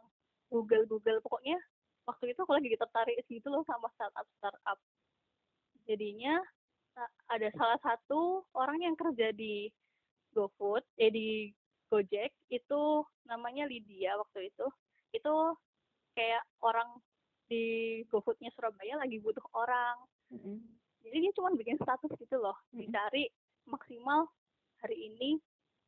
[0.50, 1.58] Google Google pokoknya
[2.06, 4.78] waktu itu aku lagi tertarik gitu loh sama startup startup.
[5.86, 6.38] Jadinya
[7.30, 9.70] ada salah satu orang yang kerja di
[10.34, 11.50] GoFood eh di
[11.90, 12.82] Gojek itu
[13.26, 14.66] namanya Lydia waktu itu.
[15.10, 15.58] Itu
[16.12, 16.88] kayak orang
[17.46, 17.62] di
[18.06, 19.96] GoFoodnya Surabaya lagi butuh orang
[20.30, 20.62] Mm-mm.
[21.02, 22.86] jadi dia cuma bikin status gitu loh Mm-mm.
[22.86, 23.26] dicari
[23.66, 24.26] maksimal
[24.78, 25.36] hari ini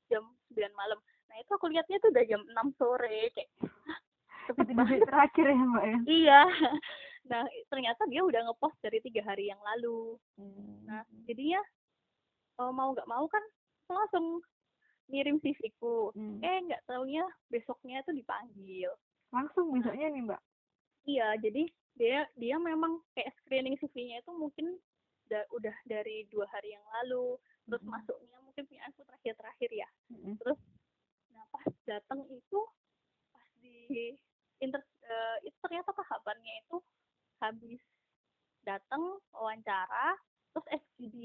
[0.07, 3.99] jam 9 malam nah itu aku lihatnya tuh udah jam 6 sore kayak "Hah,
[4.51, 6.41] cepet Itu detik terakhir ya mbak ya iya
[7.31, 10.83] nah ternyata dia udah ngepost dari tiga hari yang lalu Hmm.
[10.85, 11.63] nah jadinya
[12.59, 13.45] eh, mau nggak mau kan
[13.87, 14.43] langsung
[15.07, 16.43] ngirim CV-ku Hmm.
[16.43, 18.91] eh nggak taunya besoknya tuh dipanggil
[19.35, 20.41] langsung besoknya nih mbak
[21.03, 21.63] Iya, jadi
[21.99, 24.67] dia dia memang kayak screening CV-nya itu mungkin
[25.31, 27.93] da- udah dari dua hari yang lalu, terus Mm-mm.
[27.95, 29.89] masuknya mungkin punya aku terakhir-terakhir ya.
[30.13, 30.35] Mm-mm.
[30.41, 30.59] Terus,
[31.33, 32.59] nah pas datang itu
[33.35, 33.75] pas di
[34.63, 36.77] inter eh, itu ternyata tahapannya itu
[37.43, 37.81] habis
[38.63, 39.03] datang
[39.35, 40.15] wawancara,
[40.55, 41.17] terus FGD.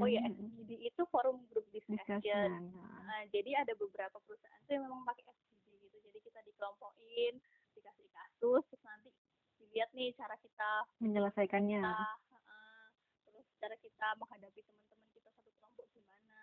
[0.00, 0.34] Oh ya, Mm-mm.
[0.34, 2.26] FGD itu forum group discussion.
[2.26, 3.02] discussion nah.
[3.06, 5.96] Nah, jadi ada beberapa perusahaan tuh yang memang pakai FGD gitu.
[6.06, 7.34] Jadi kita dikelompokin,
[7.72, 9.08] dikasih kasus, terus nanti
[9.56, 12.84] dilihat nih cara kita menyelesaikannya kita heeh,
[13.24, 16.40] terus cara kita menghadapi teman-teman kita satu kelompok gimana.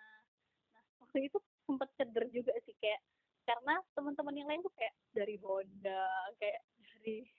[0.73, 1.37] Nah, waktu itu
[1.69, 2.97] sempat ceder juga sih kayak
[3.45, 6.09] karena teman-teman yang lain tuh kayak dari Honda,
[6.41, 7.29] kayak dari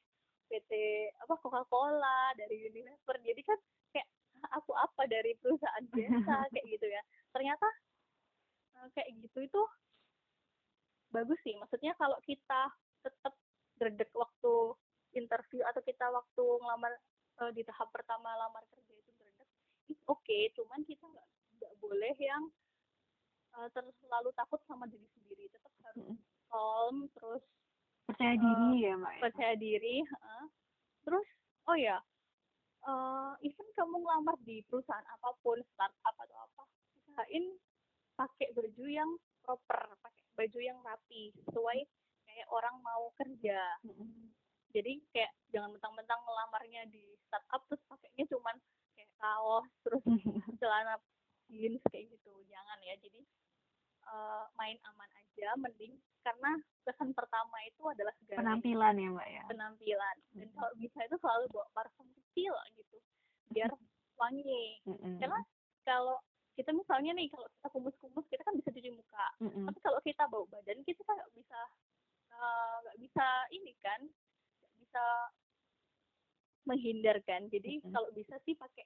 [0.47, 0.71] PT
[1.19, 3.17] apa Coca-Cola, dari Unilever.
[3.27, 3.59] Jadi kan
[3.91, 4.07] kayak
[4.39, 7.03] "Ah, aku apa dari perusahaan biasa kayak gitu ya.
[7.35, 7.67] Ternyata
[8.79, 9.61] eh, kayak gitu itu
[11.11, 11.55] bagus sih.
[11.57, 13.35] Maksudnya kalau kita tetap
[13.79, 14.75] gredek waktu
[15.15, 16.93] interview atau kita waktu ngelamar
[17.47, 19.49] eh, di tahap pertama lamar kerja itu gredek,
[19.89, 20.51] it's okay.
[20.53, 21.29] Cuman kita nggak
[21.59, 22.43] nggak boleh yang
[23.57, 25.49] eh, terlalu takut sama diri sendiri.
[25.49, 26.17] Tetap harus Mm-mm.
[26.49, 27.43] calm, terus
[28.09, 29.97] percaya Eh, diri ya mbak ya percaya diri.
[30.05, 30.45] heeh.
[31.05, 31.27] Terus,
[31.69, 31.97] oh ya,
[32.85, 36.63] eh even kamu ngelamar di perusahaan apa pun, startup atau apa,
[37.01, 37.57] usahain
[38.13, 41.79] pakai baju yang proper pakai baju yang rapi sesuai
[42.23, 43.59] kayak orang mau kerja.
[44.71, 48.55] Jadi kayak jangan mentang-mentang ngelamarnya di startup terus pakainya cuman
[48.95, 50.03] kayak kaos terus
[50.63, 50.95] celana
[51.51, 52.33] jeans kayak gitu.
[52.47, 53.21] Jangan ya jadi
[54.07, 56.55] uh, main aman aja mending karena
[56.87, 59.43] kesan pertama itu adalah segala penampilan ya mbak ya?
[59.51, 60.17] Penampilan.
[60.39, 62.97] Dan kalau bisa itu selalu bawa parfum kecil gitu
[63.51, 63.75] biar
[64.23, 64.79] wangi.
[65.19, 65.43] Karena
[65.83, 66.23] kalau
[66.59, 69.27] kita misalnya nih kalau kita kumus-kumus kita kan bisa cuci muka.
[69.39, 71.61] Tapi kalau kita bau badan kita kan nggak bisa
[72.35, 74.03] uh, nggak uh, bisa ini kan
[74.59, 75.05] nggak bisa
[76.67, 78.83] menghindarkan jadi kalau bisa sih pakai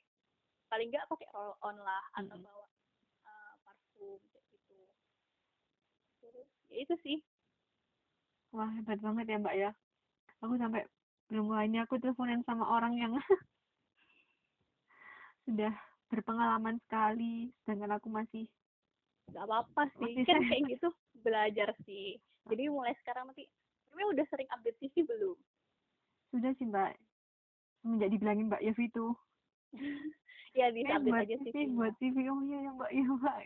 [0.68, 2.68] paling nggak pakai roll on lah atau bawa
[3.24, 4.76] uh, parfum kayak gitu.
[6.20, 7.18] Terus ya itu sih.
[8.52, 9.70] Wah hebat banget ya mbak ya.
[10.44, 10.84] Aku sampai
[11.32, 13.16] belum aku teleponin sama orang yang
[15.48, 15.72] sudah
[16.12, 18.44] berpengalaman sekali sedangkan aku masih
[19.32, 20.88] nggak apa-apa sih masih kan kayak gitu
[21.24, 22.20] belajar sih.
[22.52, 23.48] Jadi mulai sekarang nanti
[23.96, 25.38] ini udah sering update CV belum?
[26.36, 26.92] Sudah sih mbak.
[27.80, 29.16] Semenjak dibilangin mbak Yofi itu
[30.52, 33.38] ya bisa eh, update aja CV buat CV oh iya ya mbak iya mbak.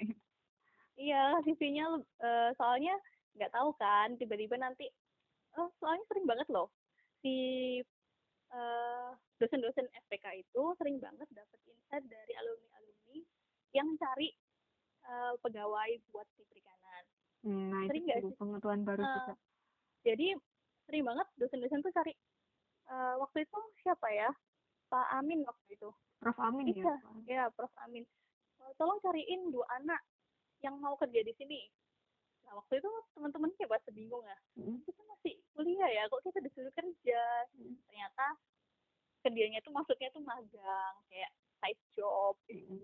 [0.96, 1.86] Iya CV-nya
[2.24, 2.96] uh, soalnya
[3.36, 4.88] nggak tahu kan tiba-tiba nanti
[5.60, 6.72] oh soalnya sering banget loh
[7.20, 7.34] si
[8.52, 13.18] uh, dosen-dosen FPK itu sering banget dapat insight dari alumni-alumni
[13.74, 14.28] yang cari
[15.06, 17.04] uh, pegawai buat di perikanan.
[17.46, 18.34] Hmm, nah, sering nggak sih?
[18.38, 19.34] Pengetahuan baru uh, juga.
[20.06, 20.28] Jadi
[20.86, 22.12] sering banget dosen-dosen tuh cari
[22.90, 24.30] uh, waktu itu siapa ya?
[24.86, 25.90] Pak Amin waktu itu.
[26.22, 26.94] Prof Amin ya?
[27.26, 28.06] Ya, Prof Amin.
[28.82, 30.02] tolong cariin dua anak
[30.58, 31.70] yang mau kerja di sini.
[32.42, 34.38] Nah, waktu itu teman-teman kayak bahasa bingung ya.
[34.58, 34.82] Hmm.
[34.82, 37.22] Kita masih kuliah ya, kok kita disuruh kerja.
[37.56, 37.74] Hmm.
[37.88, 38.26] Ternyata
[39.26, 42.78] kerjanya itu maksudnya tuh magang kayak side job gitu.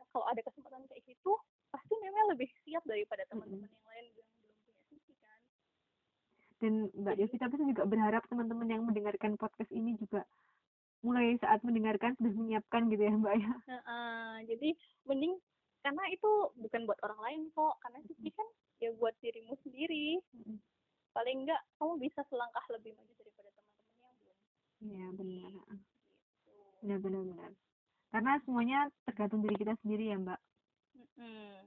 [0.00, 1.36] Nah kalau ada kesempatan kayak gitu
[1.68, 5.40] pasti memang lebih siap daripada teman-teman yang lain yang belum punya CV kan.
[6.62, 10.24] Dan Mbak Yofi tapi juga berharap teman-teman yang mendengarkan podcast ini juga
[11.04, 13.52] mulai saat mendengarkan sudah menyiapkan gitu ya Mbak ya.
[13.68, 14.72] Nah, uh, jadi
[15.04, 15.36] mending
[15.84, 18.48] karena itu bukan buat orang lain kok karena CV kan
[18.80, 20.18] ya buat dirimu sendiri.
[21.16, 23.72] Paling enggak kamu bisa selangkah lebih maju daripada teman
[24.84, 25.52] Iya benar.
[26.84, 27.50] Benar benar benar.
[28.12, 30.40] Karena semuanya tergantung diri kita sendiri ya Mbak.
[31.16, 31.64] Mm.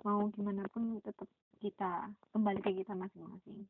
[0.00, 1.28] Mau gimana pun tetap
[1.60, 3.68] kita kembali ke kita masing-masing.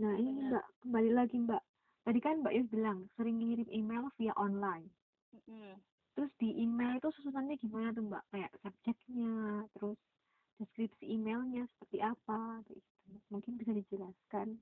[0.00, 1.62] Nah ini Mbak kembali lagi Mbak.
[2.08, 4.88] Tadi kan Mbak Yus bilang sering ngirim email via online.
[5.44, 5.76] Mm.
[6.16, 8.24] Terus di email itu susunannya gimana tuh Mbak?
[8.32, 10.00] Kayak subjeknya, terus
[10.56, 12.95] deskripsi emailnya seperti apa, gitu.
[13.30, 14.58] Mungkin bisa dijelaskan.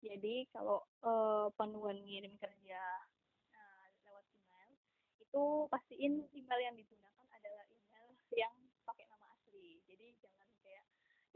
[0.00, 2.82] Jadi kalau uh, panduan ngirim kerja
[3.52, 4.70] uh, lewat email
[5.20, 8.54] itu pastiin email yang digunakan adalah email yang
[8.88, 9.76] pakai nama asli.
[9.84, 10.84] Jadi jangan kayak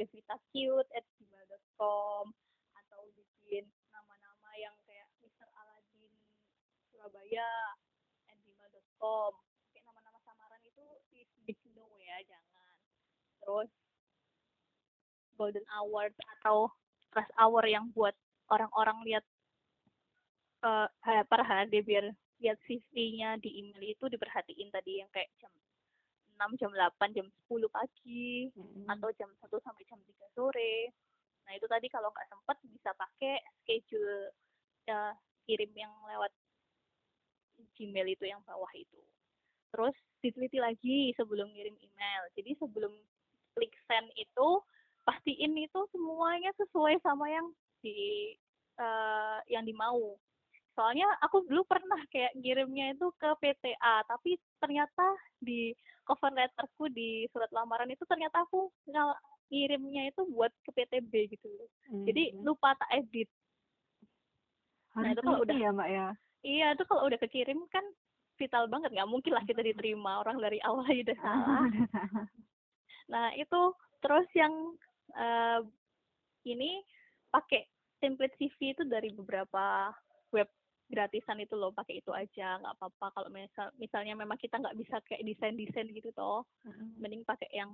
[0.01, 2.33] devita cute at gmail.com
[2.72, 5.45] atau bikin nama-nama yang kayak Mr.
[5.45, 6.12] Aladin
[6.89, 7.77] Surabaya
[8.33, 9.33] at gmail.com.
[9.77, 10.85] Kayak nama-nama samaran itu
[11.45, 12.75] big no ya, jangan.
[13.45, 13.68] Terus
[15.35, 16.70] golden hours atau
[17.14, 18.14] rush hour yang buat
[18.51, 19.24] orang-orang lihat
[20.66, 20.87] uh,
[21.30, 22.05] para HRD biar
[22.43, 25.53] lihat CV-nya di email itu diperhatiin tadi yang kayak jam
[26.35, 28.91] 6, jam 8, jam 10 pagi hmm.
[28.91, 30.91] atau jam 1 sampai jam 3 sore.
[31.47, 34.35] Nah, itu tadi kalau nggak sempat bisa pakai schedule
[34.91, 35.14] uh,
[35.47, 36.32] kirim yang lewat
[37.78, 38.99] Gmail itu yang bawah itu.
[39.70, 42.22] Terus diteliti lagi sebelum ngirim email.
[42.35, 42.91] Jadi sebelum
[43.55, 44.49] klik send itu
[45.05, 47.46] pastiin itu semuanya sesuai sama yang
[47.84, 48.32] di
[48.80, 50.16] uh, yang dimau.
[50.74, 55.07] Soalnya aku dulu pernah kayak ngirimnya itu ke PTA tapi ternyata
[55.38, 55.70] di
[56.02, 58.68] cover letterku di surat lamaran itu ternyata aku
[59.48, 61.48] ngirimnya itu buat ke PTB gitu
[61.92, 62.05] hmm.
[62.11, 63.28] jadi lupa tak edit.
[64.98, 66.07] Nah itu kalau udah ya mbak ya?
[66.44, 67.84] Iya itu kalau udah kekirim kan
[68.38, 68.90] vital banget.
[68.94, 71.64] Nggak mungkin lah kita diterima orang dari awal aja udah salah.
[73.05, 73.61] nah itu
[74.00, 74.52] terus yang
[75.19, 75.61] uh,
[76.45, 76.83] ini
[77.33, 77.67] pakai
[77.99, 79.91] template CV itu dari beberapa
[80.31, 80.49] web
[80.93, 85.01] gratisan itu loh pakai itu aja nggak apa-apa kalau misal misalnya memang kita nggak bisa
[85.09, 87.01] kayak desain desain gitu toh mm-hmm.
[87.01, 87.73] mending pakai yang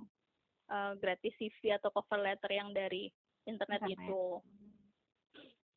[0.71, 3.11] uh, gratis CV atau cover letter yang dari
[3.43, 3.99] internet, internet.
[3.99, 4.23] itu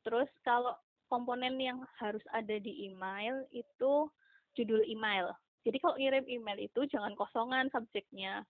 [0.07, 0.79] terus kalau
[1.11, 4.07] komponen yang harus ada di email itu
[4.55, 5.35] judul email
[5.65, 8.45] jadi kalau ngirim email itu jangan kosongan subjeknya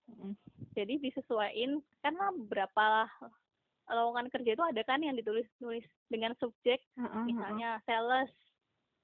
[0.76, 3.08] jadi disesuaikan karena berapa
[3.88, 8.30] lowongan kerja itu ada kan yang ditulis nulis dengan subjek uh, uh, misalnya sales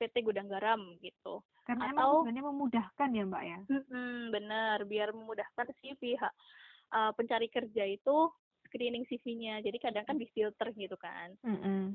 [0.02, 1.38] PT Gudang Garam gitu.
[1.62, 3.58] Karena atau sebenarnya memudahkan ya mbak ya.
[3.70, 6.32] Hmm, benar biar memudahkan si pihak
[6.90, 8.16] uh, pencari kerja itu
[8.66, 9.62] screening CV-nya.
[9.62, 11.38] Jadi kadang kan difilter gitu kan.
[11.46, 11.94] Mm-mm.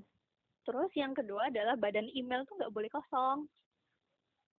[0.63, 3.51] Terus yang kedua adalah badan email tuh nggak boleh kosong.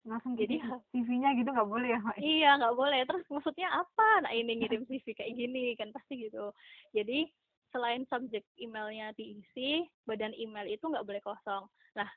[0.07, 0.63] Langsung Jadi,
[0.95, 2.17] CV-nya gitu nggak boleh ya, Mbak?
[2.23, 2.99] Iya nggak boleh.
[3.03, 4.07] Terus maksudnya apa?
[4.23, 6.55] Nah ini ngirim CV kayak gini kan pasti gitu.
[6.95, 7.27] Jadi
[7.75, 11.67] selain subjek emailnya diisi, badan email itu nggak boleh kosong.
[11.99, 12.07] Nah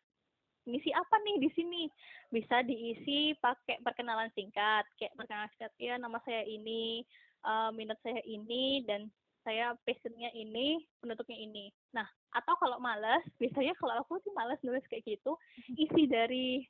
[0.70, 1.82] ngisi apa nih di sini?
[2.30, 7.02] Bisa diisi pakai perkenalan singkat, kayak perkenalan singkat ya nama saya ini,
[7.42, 9.10] uh, minat saya ini dan
[9.40, 11.72] saya passionnya ini, penutupnya ini.
[11.96, 12.04] Nah,
[12.36, 15.32] atau kalau males, biasanya kalau aku sih males nulis kayak gitu,
[15.80, 16.60] isi dari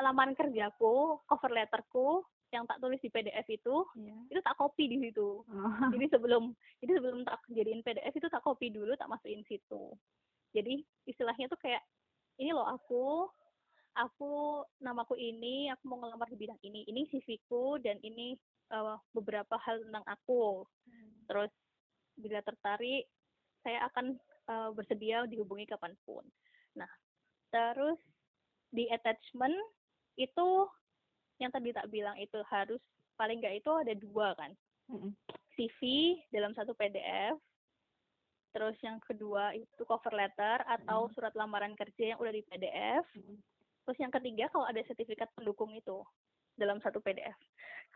[0.00, 4.16] lamaran kerjaku, cover letterku yang tak tulis di PDF itu, Iya.
[4.28, 5.40] itu tak copy di situ.
[5.40, 5.88] Oh.
[5.92, 6.52] Jadi sebelum
[6.84, 9.96] jadi sebelum tak jadiin PDF itu tak copy dulu, tak masukin situ.
[10.52, 11.80] Jadi istilahnya tuh kayak
[12.36, 13.28] ini loh aku,
[13.96, 16.84] aku namaku ini, aku mau ngelamar di bidang ini.
[16.88, 18.36] Ini CV-ku dan ini
[18.72, 20.68] uh, beberapa hal tentang aku.
[21.28, 21.52] Terus
[22.20, 23.08] bila tertarik,
[23.64, 24.20] saya akan
[24.52, 26.24] uh, bersedia dihubungi kapan pun.
[26.76, 26.88] Nah,
[27.48, 27.96] terus
[28.72, 29.56] di attachment
[30.16, 30.48] itu
[31.40, 32.80] yang tadi tak bilang itu harus
[33.16, 34.52] paling nggak itu ada dua kan.
[35.56, 35.80] CV
[36.32, 37.36] dalam satu PDF
[38.52, 43.04] terus yang kedua itu cover letter atau surat lamaran kerja yang udah di PDF
[43.88, 46.04] terus yang ketiga kalau ada sertifikat pendukung itu
[46.60, 47.36] dalam satu PDF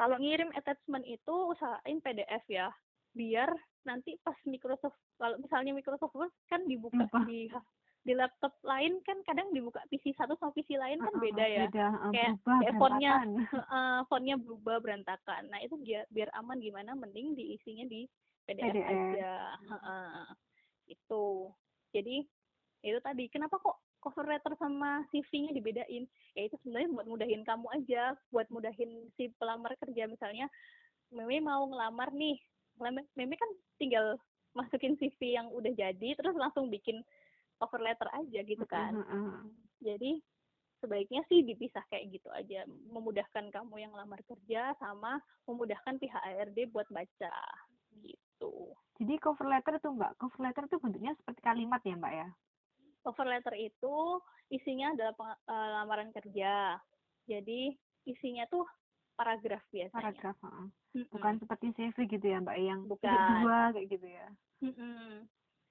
[0.00, 2.72] kalau ngirim attachment itu usahain PDF ya
[3.12, 3.52] biar
[3.84, 7.20] nanti pas Microsoft kalau misalnya Microsoft Word kan dibuka Lupa.
[7.28, 7.52] di
[8.07, 11.66] di laptop lain kan kadang dibuka PC satu sama PC lain kan ah, beda ya
[11.66, 13.12] Beda, ah, Kayak- berubah, kayak fontnya.
[13.76, 15.42] Eh, fontnya berubah berantakan.
[15.50, 18.07] Nah itu biar biar aman gimana, mending diisinya di
[18.46, 18.86] PDF, PDF.
[18.86, 19.34] aja.
[19.59, 20.24] Heeh.
[20.86, 21.50] Itu.
[21.90, 22.22] Jadi
[22.86, 23.26] itu tadi.
[23.26, 26.07] Kenapa kok cover letter sama CV-nya dibedain?
[26.38, 30.46] Ya itu sebenarnya buat mudahin kamu aja, buat mudahin si pelamar kerja misalnya.
[31.11, 32.38] Meme mau ngelamar nih,
[32.78, 33.50] Meme kan
[33.82, 34.14] tinggal
[34.54, 37.02] masukin CV yang udah jadi, terus langsung bikin
[37.57, 39.38] cover letter aja gitu kan ah, ah.
[39.80, 40.20] jadi
[40.76, 45.16] sebaiknya sih dipisah kayak gitu aja memudahkan kamu yang lamar kerja sama
[45.48, 47.32] memudahkan pihak ARD buat baca
[48.04, 52.28] gitu Jadi cover letter tuh Mbak, cover letter tuh bentuknya seperti kalimat ya Mbak ya?
[53.04, 53.96] cover letter itu
[54.50, 56.76] isinya adalah peng- eh, lamaran kerja
[57.24, 57.72] jadi
[58.04, 58.66] isinya tuh
[59.16, 60.68] paragraf biasanya Paragraf, ah.
[60.92, 61.09] Mm-mm.
[61.12, 63.16] bukan seperti CV gitu ya Mbak yang Bukan.
[63.40, 64.28] dua kayak gitu ya?
[64.64, 65.24] Mm-mm.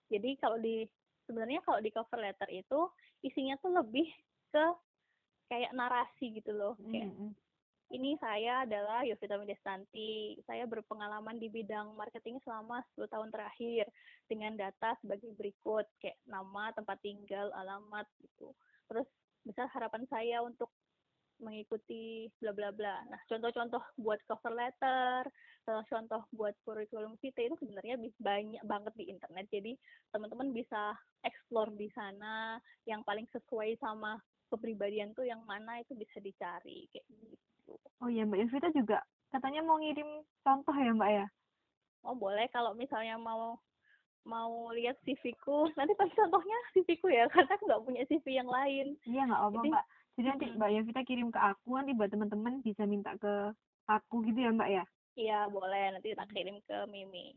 [0.10, 0.86] Jadi kalau di
[1.26, 2.80] sebenarnya kalau di cover letter itu
[3.26, 4.08] isinya tuh lebih
[4.54, 4.66] ke
[5.50, 6.74] kayak narasi gitu loh.
[6.90, 7.32] Kayak Mm-mm.
[7.94, 10.38] ini saya adalah Yovita Medestanti.
[10.46, 13.86] Saya berpengalaman di bidang marketing selama 10 tahun terakhir
[14.26, 18.54] dengan data sebagai berikut kayak nama, tempat tinggal, alamat gitu.
[18.90, 19.06] Terus
[19.46, 20.74] besar harapan saya untuk
[21.38, 23.04] mengikuti bla bla bla.
[23.06, 25.28] Nah, contoh-contoh buat cover letter,
[25.68, 29.46] eh, contoh buat kurikulum vitae itu sebenarnya bi- banyak banget di internet.
[29.52, 29.76] Jadi
[30.10, 32.56] teman-teman bisa explore di sana
[32.86, 34.16] yang paling sesuai sama
[34.48, 37.76] kepribadian tuh yang mana itu bisa dicari kayak gitu.
[38.00, 39.02] Oh iya Mbak Yovita juga
[39.34, 40.08] katanya mau ngirim
[40.40, 41.26] contoh ya Mbak ya?
[42.06, 43.58] Oh boleh kalau misalnya mau
[44.26, 48.98] mau lihat CV-ku, nanti pas contohnya CV-ku ya, karena aku nggak punya CV yang lain.
[49.06, 49.86] Iya nggak apa Jadi- Mbak.
[50.16, 50.46] Jadi nanti.
[50.56, 53.52] Mbak Yovita kirim ke aku nanti buat teman-teman bisa minta ke
[53.92, 54.84] aku gitu ya Mbak ya?
[55.16, 57.32] Iya boleh, nanti tak kirim ke Mimi.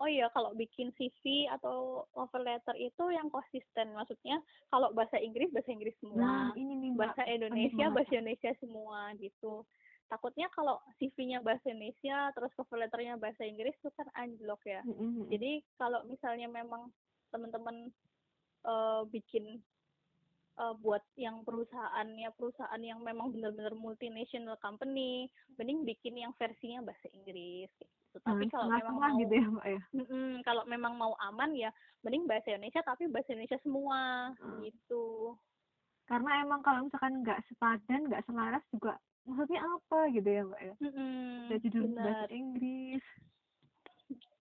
[0.00, 3.92] Oh iya, kalau bikin CV atau cover letter itu yang konsisten.
[3.92, 4.40] Maksudnya
[4.72, 6.56] kalau bahasa Inggris, bahasa Inggris Nah semua.
[6.56, 7.00] ini nih Mbak.
[7.12, 9.60] bahasa Indonesia, bahasa Indonesia semua gitu.
[10.08, 14.80] Takutnya kalau CV-nya bahasa Indonesia, terus cover letternya bahasa Inggris itu kan anjlok ya.
[14.88, 15.28] Mm-mm.
[15.28, 16.88] Jadi kalau misalnya memang
[17.28, 17.92] teman-teman
[18.64, 19.60] eh, bikin
[20.58, 27.08] eh, buat yang perusahaannya perusahaan yang memang benar-benar multinational company, mending bikin yang versinya bahasa
[27.12, 27.70] Inggris.
[27.78, 28.16] Gitu.
[28.20, 29.80] Tapi Jangan kalau memang mau gitu ya Mbak ya?
[29.96, 31.72] Mm-mm, kalau memang mau aman ya
[32.04, 34.60] mending bahasa Indonesia tapi bahasa Indonesia semua Hmm.
[34.60, 35.36] gitu.
[36.04, 40.74] Karena emang kalau misalkan nggak sepadan, nggak selaras juga maksudnya apa gitu ya Mbak ya?
[40.82, 43.04] Mm-mm, Ada judul benar bahasa Inggris,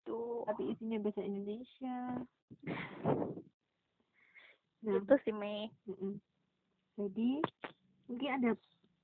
[0.06, 0.46] tuh.
[0.46, 1.96] tapi isinya bahasa Indonesia.
[4.78, 5.66] Nah, Itu sih Mei.
[5.90, 6.14] mm-mm.
[6.94, 7.30] jadi
[8.06, 8.50] mungkin ada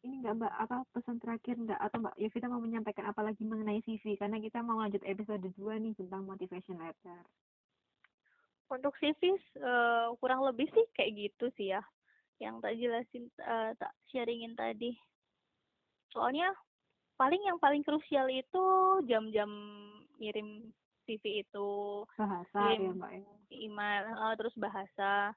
[0.05, 3.81] ini nggak Mbak apa pesan terakhir nggak atau Mbak Yovita mau menyampaikan apa lagi mengenai
[3.83, 7.25] CV karena kita mau lanjut episode 2 nih tentang motivation letter.
[8.68, 11.83] Untuk CV eh, kurang lebih sih kayak gitu sih ya.
[12.39, 14.93] Yang tak jelasin eh, tak sharingin tadi.
[16.12, 16.53] Soalnya
[17.16, 18.64] paling yang paling krusial itu
[19.09, 19.49] jam-jam
[20.20, 20.68] ngirim
[21.09, 21.68] CV itu
[22.16, 22.89] Bahasa Iya.
[22.89, 23.25] ya Mbak ya.
[23.55, 25.33] email eh, terus bahasa.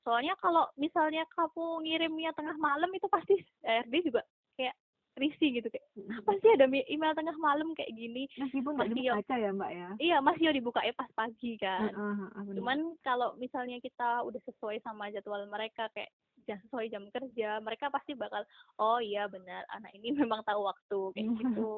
[0.00, 3.36] Soalnya kalau misalnya kamu ngirimnya tengah malam itu pasti
[3.68, 4.22] ARD juga
[4.54, 4.74] kayak
[5.18, 5.84] risih gitu kayak
[6.16, 9.70] apa sih ada email tengah malam kayak gini Meskipun nggak Masih yo- dibaca ya mbak
[9.70, 9.88] ya.
[9.98, 12.54] iya masih dibuka pas pagi kan heeh, benar.
[12.56, 16.08] cuman kalau misalnya kita udah sesuai sama jadwal mereka kayak
[16.46, 18.46] jam sesuai jam kerja mereka pasti bakal
[18.78, 21.36] oh iya benar anak ini memang tahu waktu kayak Iya.
[21.44, 21.70] gitu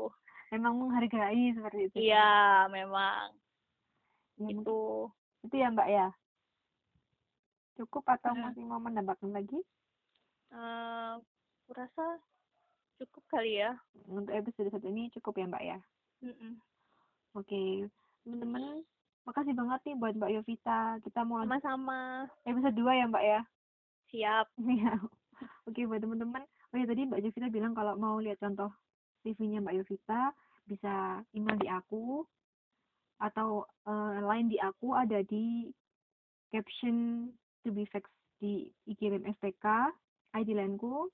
[0.53, 1.97] emang menghargai seperti itu.
[1.99, 2.31] iya
[2.69, 3.33] memang
[4.39, 4.79] Ya, itu
[5.43, 6.09] itu ya mbak ya.
[7.77, 8.43] Cukup atau Mm.
[8.45, 9.61] masih mau menambahkan lagi
[10.53, 11.15] eh
[11.65, 12.21] kurasa
[13.01, 13.73] cukup kali ya
[14.05, 15.79] untuk episode satu ini cukup ya mbak ya.
[16.21, 16.61] Mm-mm.
[17.33, 17.89] Oke,
[18.23, 18.85] teman-teman,
[19.25, 21.01] makasih banget nih buat Mbak Yovita.
[21.01, 23.41] Kita mau lanjut sama-sama episode 2 ya Mbak ya.
[24.13, 24.47] siap
[24.77, 24.93] Iya.
[25.65, 26.45] Oke, buat teman-teman.
[26.45, 28.69] Oh ya tadi Mbak Yovita bilang kalau mau lihat contoh
[29.25, 30.37] CV-nya Mbak Yovita
[30.69, 32.23] bisa email di aku
[33.19, 35.73] atau eh, line di aku ada di
[36.53, 37.27] caption
[37.63, 38.11] to be fax
[38.43, 39.91] di IKIM SPK,
[40.35, 41.07] ID line-ku,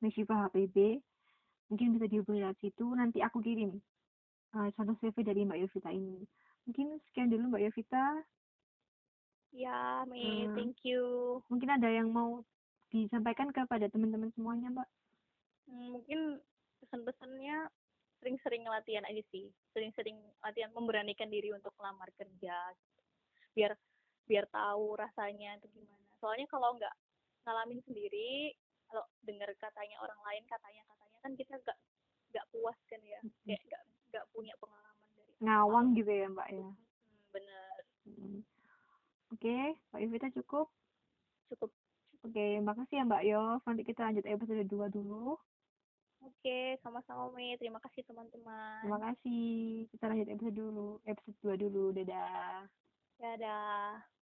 [0.00, 1.00] Meshifa HPB.
[1.68, 2.86] Mungkin bisa dihubungi lewat situ.
[2.96, 3.76] Nanti aku kirim
[4.56, 6.24] eh, contoh CV dari Mbak Yovita ini.
[6.64, 8.04] Mungkin sekian dulu Mbak Yovita.
[9.56, 10.52] ya Mi Hmm.
[10.52, 12.44] thank you Mungkin ada yang mau
[12.92, 14.88] disampaikan kepada teman-teman semuanya Mbak.
[15.66, 16.20] Hmm, mungkin
[16.84, 17.66] pesan-pesannya
[18.20, 22.54] sering-sering latihan aja sih sering-sering latihan memberanikan diri untuk melamar kerja
[23.52, 23.76] biar
[24.26, 26.94] biar tahu rasanya itu gimana soalnya kalau nggak
[27.46, 28.54] ngalamin sendiri
[28.90, 31.78] kalau dengar katanya orang lain katanya katanya kan kita nggak
[32.34, 36.62] nggak puas kan ya kayak nggak nggak punya pengalaman dari Ngawang gitu ya Mbak ya.
[36.62, 36.74] hmm,
[37.34, 38.38] bener Hmm.
[39.34, 40.70] Oke, Mbak Yovita cukup.
[41.50, 41.74] cukup
[42.22, 43.60] Oke, makasih ya Mbak Yov.
[43.66, 45.34] Nanti kita lanjut episode 2 dulu.
[46.22, 49.86] oke sama-sama Mi terima kasih teman-teman Terima kasih.
[49.90, 51.84] Kita lanjut episode dulu, episode 2 dulu.
[51.94, 52.66] Dadah.
[53.18, 54.15] dadah